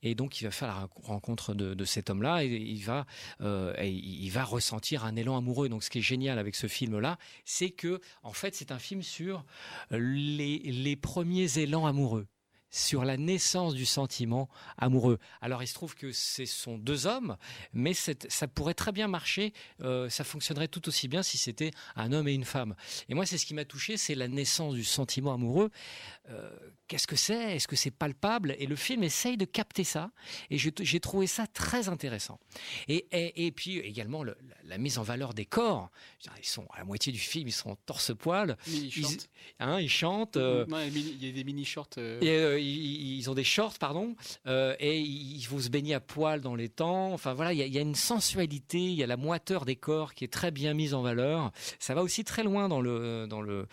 [0.02, 3.06] Et donc il va faire la rencontre de, cet homme-là et il va
[3.40, 5.70] euh, il va ressentir un élan amoureux.
[5.70, 9.02] Donc ce qui est génial avec ce film-là c'est que en fait c'est un film
[9.02, 9.44] sur
[9.90, 12.26] les, les premiers élans amoureux
[12.76, 14.48] sur la naissance du sentiment
[14.78, 15.20] amoureux.
[15.40, 17.36] Alors il se trouve que ce sont deux hommes,
[17.72, 22.12] mais ça pourrait très bien marcher, euh, ça fonctionnerait tout aussi bien si c'était un
[22.12, 22.74] homme et une femme.
[23.08, 25.70] Et moi c'est ce qui m'a touché, c'est la naissance du sentiment amoureux.
[26.30, 26.50] Euh,
[26.86, 27.56] Qu'est-ce que c'est?
[27.56, 28.54] Est-ce que c'est palpable?
[28.58, 30.10] Et le film essaye de capter ça,
[30.50, 32.38] et j'ai trouvé ça très intéressant.
[32.88, 35.90] Et, et, et puis également le- la, mise en valeur des corps.
[36.38, 38.58] Ils sont à la moitié du film, ils sont torse-poil.
[38.66, 39.28] Mais ils chantent.
[39.60, 40.36] hein, ils chantent.
[40.36, 41.64] euh, il y a des mini
[42.64, 44.14] ils, ils ont des shorts, pardon,
[44.46, 47.12] euh, et ils vont se baigner à poil dans les temps.
[47.12, 49.64] Enfin voilà, il y a, il y a une sensualité, il y a la moiteur
[49.64, 51.52] des corps qui est très bien mise en valeur.
[51.78, 53.66] Ça va aussi très loin dans le dans le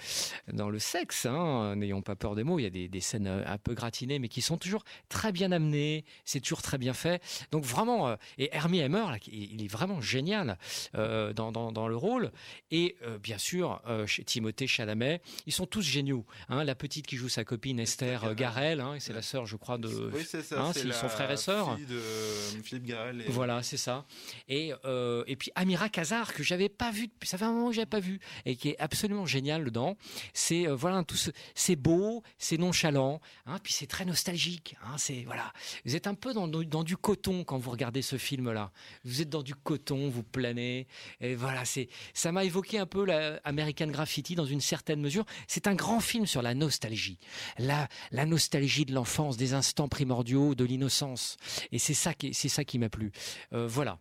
[0.51, 1.25] dans le sexe.
[1.25, 1.75] Hein.
[1.75, 2.59] N'ayons pas peur des mots.
[2.59, 5.31] Il y a des, des scènes euh, un peu gratinées, mais qui sont toujours très
[5.31, 6.05] bien amenées.
[6.25, 7.21] C'est toujours très bien fait.
[7.51, 10.57] Donc vraiment, euh, et Hermie Hammer, là, il est vraiment génial
[10.95, 12.31] euh, dans, dans, dans le rôle.
[12.71, 16.25] Et euh, bien sûr, chez Timothée Chalamet, ils sont tous géniaux.
[16.49, 16.63] Hein.
[16.63, 18.33] La petite qui joue sa copine Esther euh,
[18.75, 20.11] Garel, hein, et c'est la sœur, je crois, de.
[20.13, 20.61] Oui, c'est ça.
[20.61, 23.21] hein, c'est ils la sont frères et fille de euh, Philippe Garel.
[23.21, 23.29] Et...
[23.29, 24.05] Voilà, c'est ça.
[24.47, 27.69] Et, euh, et puis Amira Kazar, que j'avais pas vu, depuis- ça fait un moment
[27.69, 29.97] que j'avais pas vu, et qui est absolument génial dedans.
[30.33, 34.75] C'est euh, voilà, tout ce- c'est beau, c'est nonchalant, hein, puis c'est très nostalgique.
[34.83, 35.51] Hein, c'est voilà,
[35.85, 38.71] vous êtes un peu dans, dans du coton quand vous regardez ce film-là.
[39.03, 40.87] Vous êtes dans du coton, vous planez,
[41.19, 45.25] et voilà, c'est ça m'a évoqué un peu la American Graffiti dans une certaine mesure.
[45.47, 47.19] C'est un grand film sur la nostalgie,
[47.57, 51.37] la la nostalgie de l'enfance, des instants primordiaux, de l'innocence.
[51.71, 52.33] Et c'est ça qui
[52.65, 53.11] qui m'a plu.
[53.53, 53.99] Euh, voilà.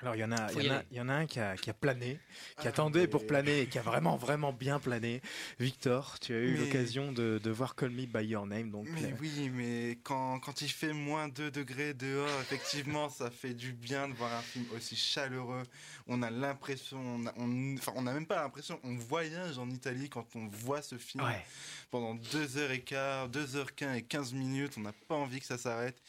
[0.00, 1.40] Alors il y en a, il y y en a, y en a un qui
[1.40, 2.20] a, qui a plané,
[2.60, 5.20] qui attendait pour planer et qui a vraiment vraiment bien plané.
[5.58, 8.86] Victor, tu as eu Mais- l'occasion de, de voir Call Me by Your Name, donc
[8.90, 13.54] Mais euh, oui, mais quand, quand il fait moins 2 degrés dehors, effectivement, ça fait
[13.54, 15.64] du bien de voir un film aussi chaleureux.
[16.06, 19.68] On a l'impression, on a- on- enfin, on n'a même pas l'impression, on voyage en
[19.68, 21.24] Italie quand on voit ce film.
[21.24, 21.44] Ouais.
[21.90, 25.40] Pendant 2 heures et quart, 2 heures 15 et 15 minutes, on n'a pas envie
[25.40, 26.00] que ça s'arrête.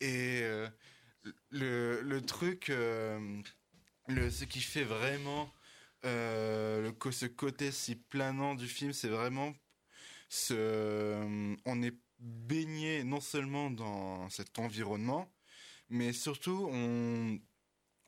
[0.00, 0.68] Et euh,
[1.50, 3.42] le, le truc, euh,
[4.08, 5.52] ce qui fait vraiment
[6.04, 9.54] euh, ce côté si planant du film, c'est vraiment
[10.50, 15.32] euh, on est baigné non seulement dans cet environnement,
[15.88, 16.68] mais surtout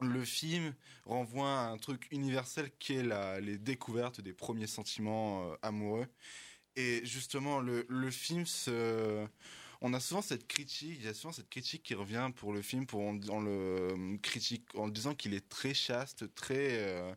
[0.01, 5.51] le film renvoie à un truc universel qui est la, les découvertes des premiers sentiments
[5.51, 6.07] euh, amoureux.
[6.77, 9.27] Et justement, le, le film se,
[9.81, 12.63] on a souvent cette critique, il y a souvent cette critique qui revient pour le
[12.63, 17.15] film, pour en, le euh, critique, en disant qu'il est très chaste, très euh,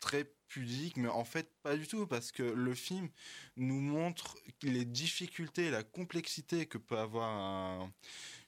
[0.00, 3.10] très pudique, mais en fait pas du tout, parce que le film
[3.56, 7.88] nous montre les difficultés, la complexité que peut avoir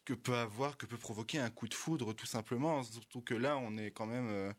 [0.04, 3.58] que peut avoir, que peut provoquer un coup de foudre tout simplement, surtout que là
[3.58, 4.52] on est quand même euh,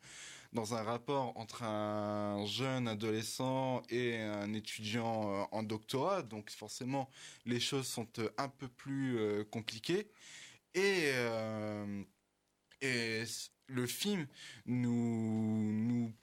[0.53, 7.09] dans un rapport entre un jeune adolescent et un étudiant euh, en doctorat, donc forcément
[7.45, 10.07] les choses sont euh, un peu plus euh, compliquées.
[10.73, 11.11] Et
[13.67, 14.25] le film
[14.65, 16.13] nous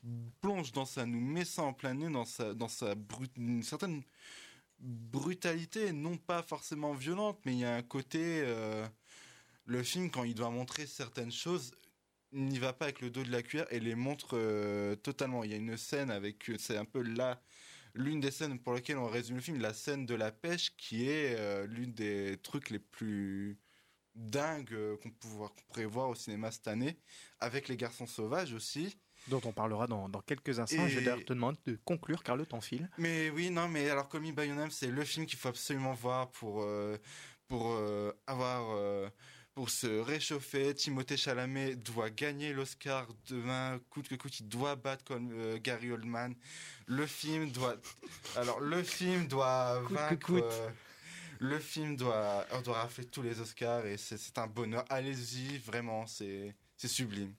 [0.40, 2.94] plonge dans ça, nous met ça en plein nez dans sa dans sa
[3.36, 4.02] une certaine
[4.78, 8.42] brutalité, non pas forcément violente, mais il y a un côté
[9.66, 11.72] le film quand il doit montrer certaines choses
[12.32, 15.44] n'y va pas avec le dos de la cuillère et les montre euh, totalement.
[15.44, 17.40] Il y a une scène avec c'est un peu là
[17.94, 21.08] l'une des scènes pour lesquelles on résume le film, la scène de la pêche qui
[21.08, 23.58] est euh, l'une des trucs les plus
[24.14, 26.98] dingues euh, qu'on pourra- qu'on pourrait voir au cinéma cette année,
[27.40, 28.98] avec les garçons sauvages aussi.
[29.28, 30.86] dont on parlera dans, dans quelques instants.
[30.86, 32.88] Et- Je vais d'ailleurs te demander de conclure car le temps file.
[32.98, 36.30] Mais oui, non, mais alors Me By Your c'est le film qu'il faut absolument voir
[36.30, 36.96] pour euh,
[37.48, 39.08] pour euh, avoir euh,
[39.58, 40.72] pour se réchauffer.
[40.72, 45.90] Timothée Chalamet doit gagner l'Oscar demain, coûte que coûte, il doit battre comme euh, Gary
[45.90, 46.32] Oldman.
[46.86, 47.74] Le film doit
[48.36, 50.26] alors le film doit Coûte que vaincre.
[50.26, 50.44] coûte.
[50.44, 50.70] euh,
[51.40, 54.84] le film doit on doit rafler tous les Oscars et c'est un bonheur.
[54.90, 57.34] Allez-y, vraiment, c'est sublime.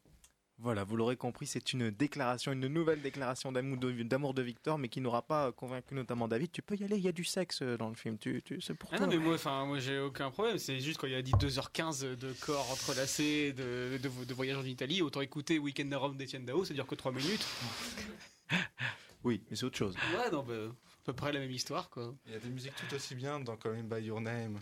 [0.62, 5.00] Voilà, vous l'aurez compris, c'est une déclaration, une nouvelle déclaration d'amour de, Victor, mais qui
[5.00, 6.52] n'aura pas convaincu notamment David.
[6.52, 8.18] Tu peux y aller, il y a du sexe euh, dans le film.
[8.18, 9.08] Tu, tu, c'est pour Ah toi.
[9.08, 10.58] non, mais moi, enfin, moi, j'ai aucun problème.
[10.58, 14.66] C'est juste quand il a dit 2h15 de corps entrelacés, de, de, de voyage en
[14.66, 17.46] Italie, autant écouter Weekend Rome d'Etienne Dao, ça dure que 3 minutes.
[19.24, 19.96] Oui, mais c'est autre chose.
[20.18, 22.16] Ouais, non, bah, à peu près la même histoire, quoi.
[22.26, 24.60] Il y a des musiques tout aussi bien dans Call Me By Your Name.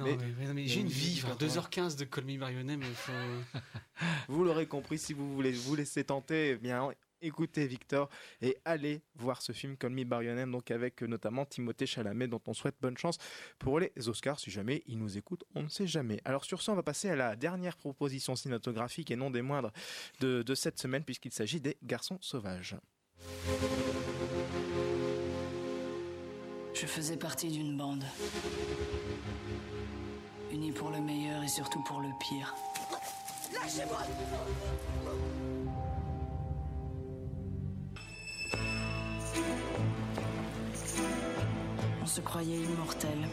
[0.00, 1.46] Non, Mais- mais, mais non, mais il y a j'ai une vie, musique enfin, dans
[1.46, 1.48] toi.
[1.48, 3.12] 2h15 de Call Me faut...
[4.28, 6.90] Vous l'aurez compris, si vous voulez vous laisser tenter, eh bien
[7.22, 8.08] écoutez Victor
[8.40, 10.04] et allez voir ce film Call Me
[10.50, 13.18] donc avec euh, notamment Timothée Chalamet, dont on souhaite bonne chance
[13.58, 14.40] pour les Oscars.
[14.40, 16.20] Si jamais il nous écoute, on ne sait jamais.
[16.24, 19.70] Alors sur ce, on va passer à la dernière proposition cinématographique et non des moindres
[20.20, 22.76] de, de cette semaine, puisqu'il s'agit des Garçons Sauvages.
[26.72, 28.04] Je faisais partie d'une bande.
[30.52, 32.54] Unie pour le meilleur et surtout pour le pire.
[33.54, 33.98] Lâchez-moi
[42.02, 43.28] On se croyait immortel.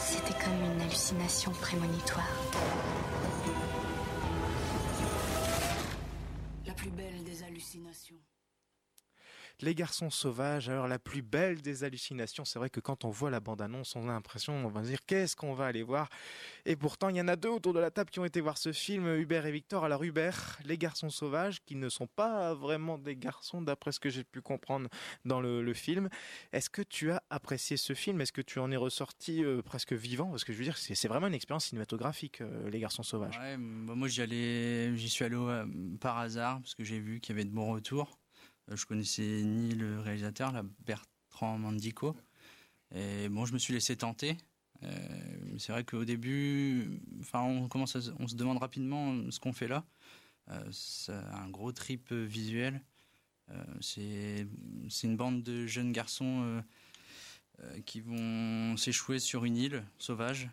[0.00, 2.24] C'était comme une hallucination prémonitoire.
[9.62, 13.30] Les garçons sauvages, alors la plus belle des hallucinations, c'est vrai que quand on voit
[13.30, 16.08] la bande-annonce, on a l'impression, on va dire qu'est-ce qu'on va aller voir?
[16.64, 18.58] Et pourtant, il y en a deux autour de la table qui ont été voir
[18.58, 19.84] ce film, Hubert et Victor.
[19.84, 24.10] Alors Hubert, les garçons sauvages, qui ne sont pas vraiment des garçons d'après ce que
[24.10, 24.88] j'ai pu comprendre
[25.24, 26.08] dans le, film.
[26.52, 28.20] Est-ce que tu as apprécié ce film?
[28.20, 30.28] Est-ce que tu en es ressorti euh, presque vivant?
[30.28, 33.38] Parce que je veux dire, c'est vraiment une expérience cinématographique, euh, les garçons sauvages.
[33.58, 35.36] Moi j'y allais, j'y suis allé
[36.00, 38.18] par hasard parce que j'ai vu qu'il y avait de bons retours.
[38.70, 42.16] Euh, je connaissais ni le réalisateur, là, Bertrand Mandico.
[42.94, 44.36] Et bon, je me suis laissé tenter.
[44.82, 49.68] Euh, c'est vrai qu'au début, enfin, on commence, on se demande rapidement ce qu'on fait
[49.68, 49.84] là.
[50.50, 52.82] Euh, c'est un gros trip euh, visuel.
[53.50, 54.46] Euh, c'est
[55.04, 56.62] une bande de jeunes garçons euh,
[57.60, 60.48] euh, qui vont s'échouer sur une île sauvage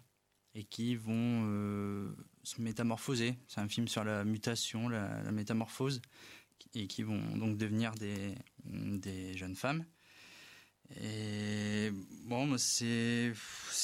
[0.54, 3.36] et qui vont euh, se métamorphoser.
[3.48, 6.02] C'est un film sur la mutation, la métamorphose,
[6.76, 9.86] et qui vont donc devenir des, des jeunes femmes.
[11.02, 11.92] Et
[12.26, 13.34] bon, c'est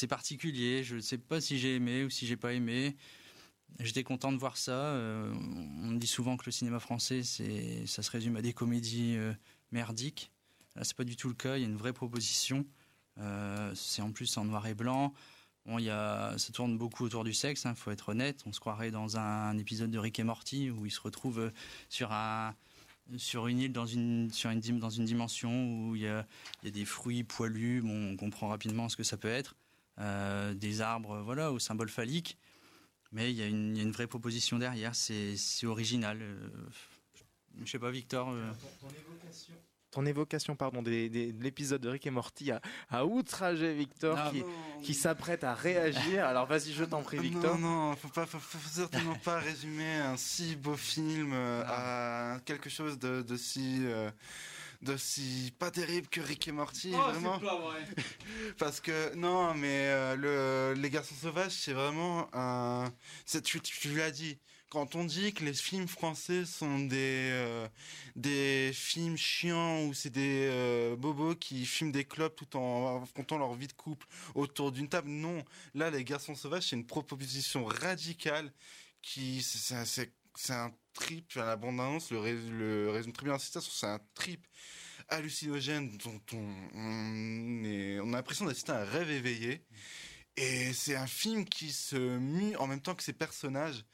[0.09, 0.83] particulier.
[0.83, 2.95] Je ne sais pas si j'ai aimé ou si j'ai pas aimé.
[3.79, 4.71] J'étais content de voir ça.
[4.71, 5.33] Euh,
[5.83, 9.33] on dit souvent que le cinéma français, ça se résume à des comédies euh,
[9.71, 10.31] merdiques.
[10.75, 11.57] Là, c'est pas du tout le cas.
[11.57, 12.65] Il y a une vraie proposition.
[13.19, 15.13] Euh, c'est en plus en noir et blanc.
[15.65, 18.43] Bon, y a, ça tourne beaucoup autour du sexe, il faut être honnête.
[18.45, 21.51] On se croirait dans un, épisode de Rick et Morty où ils se retrouvent euh,
[21.89, 22.53] sur, un,
[23.17, 26.25] sur une île, dans une, sur une, dans une dimension où il y, a,
[26.63, 27.81] y a des fruits poilus.
[27.81, 29.55] Bon, on comprend rapidement ce que ça peut être.
[29.99, 32.37] Euh, des arbres, voilà, au symbole phallique.
[33.11, 34.95] Mais il y, a une, il y a une vraie proposition derrière.
[34.95, 36.19] C'est c'est original.
[36.21, 36.49] Euh,
[37.63, 38.29] je sais pas, Victor.
[38.29, 38.51] euh,
[38.81, 39.53] Ton évocation
[40.55, 44.31] pardon, des- des- de l'épisode de Rick et Morty a, a outragé Victor Ah
[44.81, 46.25] qui, s'apprête à réagir.
[46.25, 47.57] Alors vas-y, je t'en prie, Victor.
[47.57, 52.39] Non, non, faut pas, faut, faut certainement pas résumer un si beau film euh, à
[52.45, 54.09] quelque chose de, de si, euh,
[54.81, 57.39] de si pas terrible que Rick et Morty, Oh, c'est vraiment.
[57.39, 57.79] pas vrai.
[58.59, 60.15] Parce que non, mais euh,
[60.75, 62.91] le, les garçons sauvages, c'est vraiment un.
[63.25, 64.37] c'est- Tu, tu l'as dit.
[64.69, 67.67] Quand on dit que les films français sont des euh,
[68.15, 73.37] des films chiants ou c'est des euh, bobos qui fument des clopes tout en affrontant
[73.37, 75.43] leur vie de couple autour d'une table, non.
[75.75, 78.51] Là, les garçons sauvages, c'est une proposition radicale
[79.01, 79.75] qui c'est-
[80.49, 81.33] un trip.
[81.35, 83.37] La bande annonce le, rés- le résume très bien.
[83.39, 84.45] C'est c'est un trip
[85.09, 86.55] hallucinogène dont on,
[88.03, 89.61] on a l'impression d'assister à un rêve éveillé.
[90.37, 93.85] Et c'est un film qui se mue en même temps que ses personnages.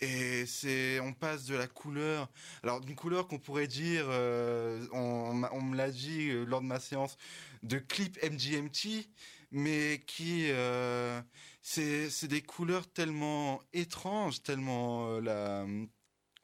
[0.00, 2.30] Et c'est, on passe de la couleur,
[2.62, 6.78] alors d'une couleur qu'on pourrait dire, euh, on, me l'a dit euh, lors de ma
[6.78, 7.16] séance,
[7.64, 9.08] de clip MGMT,
[9.50, 11.20] mais qui, euh,
[11.62, 15.66] c'est, des couleurs tellement étranges, tellement euh, la,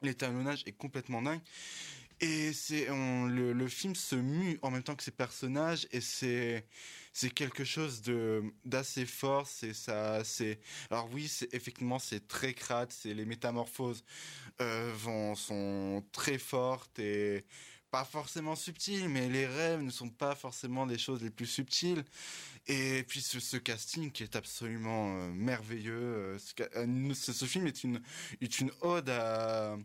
[0.01, 1.41] l'étalonnage est complètement dingue.
[2.19, 6.65] Et c'est le, le film se mue en même temps que ses personnages et c'est
[7.15, 9.47] c'est quelque chose de d'assez fort.
[9.47, 10.23] C'est ça.
[10.25, 10.59] C'est
[10.91, 12.91] alors oui, c'est effectivement c'est très crade.
[12.91, 14.03] C'est les métamorphoses
[14.61, 17.45] euh, vont sont très fortes et
[17.89, 22.03] pas forcément subtiles, mais les rêves ne sont pas forcément les choses les plus subtiles.
[22.67, 26.37] Et puis ce, casting qui est absolument euh, merveilleux.
[26.75, 28.01] euh, ce, film est une,
[28.41, 29.77] est une ode à,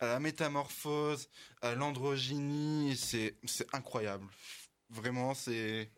[0.00, 1.28] la métamorphose,
[1.62, 2.96] à l'androgynie.
[2.96, 4.28] C'est c'est incroyable.
[4.90, 5.90] Vraiment, c'est.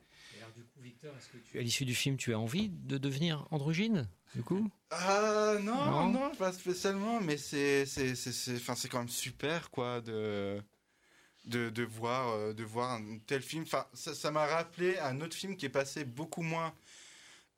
[1.55, 4.71] À l'issue du film, tu as envie de devenir androgyne, du coup?
[4.91, 6.09] Ah non, Non?
[6.11, 10.63] non, pas spécialement, mais c'est c'est c'est c'est enfin c'est quand même super quoi de
[11.47, 13.65] de de voir euh, de voir un tel film.
[13.65, 16.73] Enfin ça ça m'a rappelé un autre film qui est passé beaucoup moins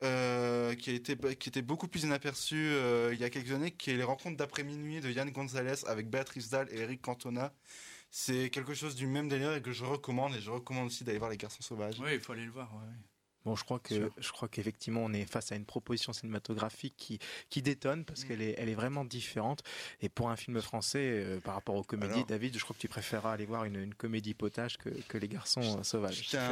[0.03, 3.71] euh, qui a été qui était beaucoup plus inaperçu euh, il y a quelques années
[3.71, 7.53] qui est les rencontres d'après minuit de Yann Gonzalez avec Béatrice Dalle et Eric Cantona.
[8.09, 11.17] C'est quelque chose du même délire et que je recommande et je recommande aussi d'aller
[11.17, 11.97] voir Les Garçons Sauvages.
[12.01, 12.73] Oui, il faut aller le voir.
[12.75, 13.10] ouais, ouais.
[13.43, 17.17] Bon, je crois que je crois qu'effectivement on est face à une proposition cinématographique qui
[17.49, 19.63] qui détonne parce qu'elle est elle est vraiment différente.
[20.01, 22.81] Et pour un film français euh, par rapport aux comédies, Alors- David, je crois que
[22.81, 26.27] tu préféreras aller voir une, une comédie potage que, que les garçons euh, sauvages.
[26.29, 26.49] tiens-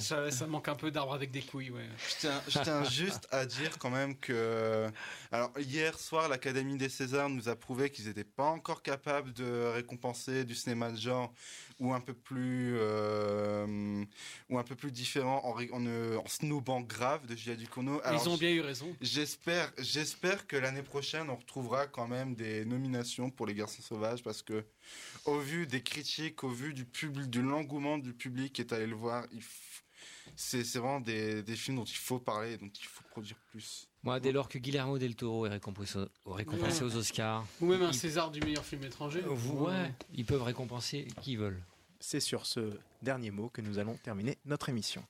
[0.00, 1.86] Ça, ça manque un peu d'arbre avec des couilles, ouais.
[2.08, 4.88] Je tiens, je tiens juste à dire quand même que,
[5.32, 9.72] alors hier soir, l'Académie des Césars nous a prouvé qu'ils n'étaient pas encore capables de
[9.74, 11.32] récompenser du cinéma de genre
[11.82, 14.04] ou un peu plus, euh,
[14.48, 18.00] ou un peu plus différent en, en, euh, en snobant grave de Julia Ducournau.
[18.12, 18.86] Ils ont bien eu raison.
[19.00, 24.22] J'espère, j'espère que l'année prochaine on retrouvera quand même des nominations pour les Garçons Sauvages
[24.22, 24.64] parce que,
[25.24, 28.86] au vu des critiques, au vu du public, de l'engouement du public qui est allé
[28.86, 29.26] le voir,
[30.36, 33.38] c'est c'est vraiment des, des films dont il faut parler et dont il faut produire
[33.50, 33.88] plus.
[34.04, 37.44] Moi, dès lors que Guillermo del Toro est récompensé, récompensé aux Oscars.
[37.60, 39.22] Ou même un César du meilleur film étranger.
[39.24, 41.60] Ouais, ils peuvent récompenser qui veulent.
[42.04, 45.04] C'est sur ce dernier mot que nous allons terminer notre émission.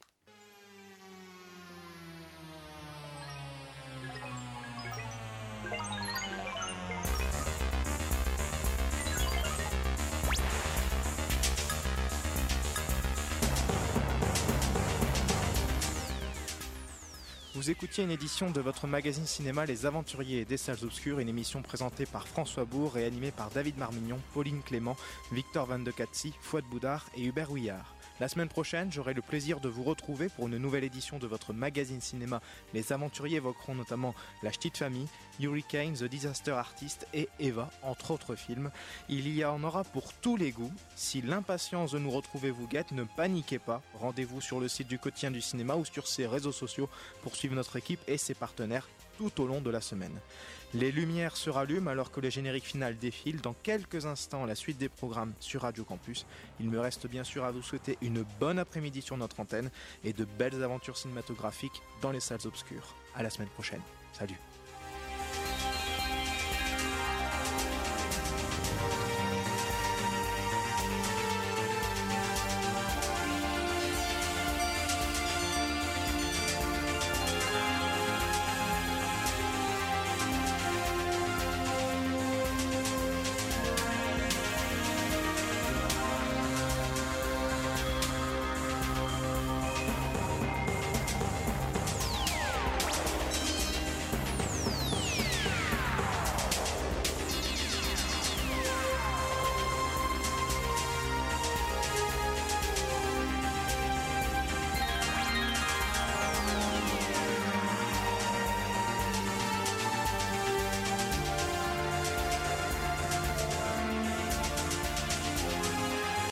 [17.63, 21.63] Vous écoutiez une édition de votre magazine cinéma Les Aventuriers des Salles Obscures, une émission
[21.63, 24.97] présentée par François Bourg et animée par David Marmignon, Pauline Clément,
[25.31, 27.95] Victor Van de Catsi, Fouad Boudard et Hubert Houillard.
[28.23, 31.53] La semaine prochaine, j'aurai le plaisir de vous retrouver pour une nouvelle édition de votre
[31.53, 32.41] magazine cinéma.
[32.73, 34.15] Les aventuriers évoqueront notamment
[34.45, 35.09] La Petite Famille,
[35.41, 38.71] Hurricane, The Disaster Artist et Eva, entre autres films.
[39.09, 40.71] Il y en aura pour tous les goûts.
[40.95, 43.83] Si l'impatience de nous retrouver vous guette, ne paniquez pas.
[43.95, 46.89] Rendez-vous sur le site du quotidien du cinéma ou sur ses réseaux sociaux
[47.25, 50.21] pour suivre notre équipe et ses partenaires tout au long de la semaine.
[50.75, 53.41] Les lumières se rallument alors que le générique final défile.
[53.43, 56.25] Dans quelques instants, la suite des programmes sur Radio Campus.
[56.61, 59.71] Il me reste bien sûr à vous souhaiter une bonne après-midi sur notre antenne
[60.03, 62.95] et de belles aventures cinématographiques dans les salles obscures.
[63.15, 63.83] À la semaine prochaine.
[64.15, 64.39] Salut.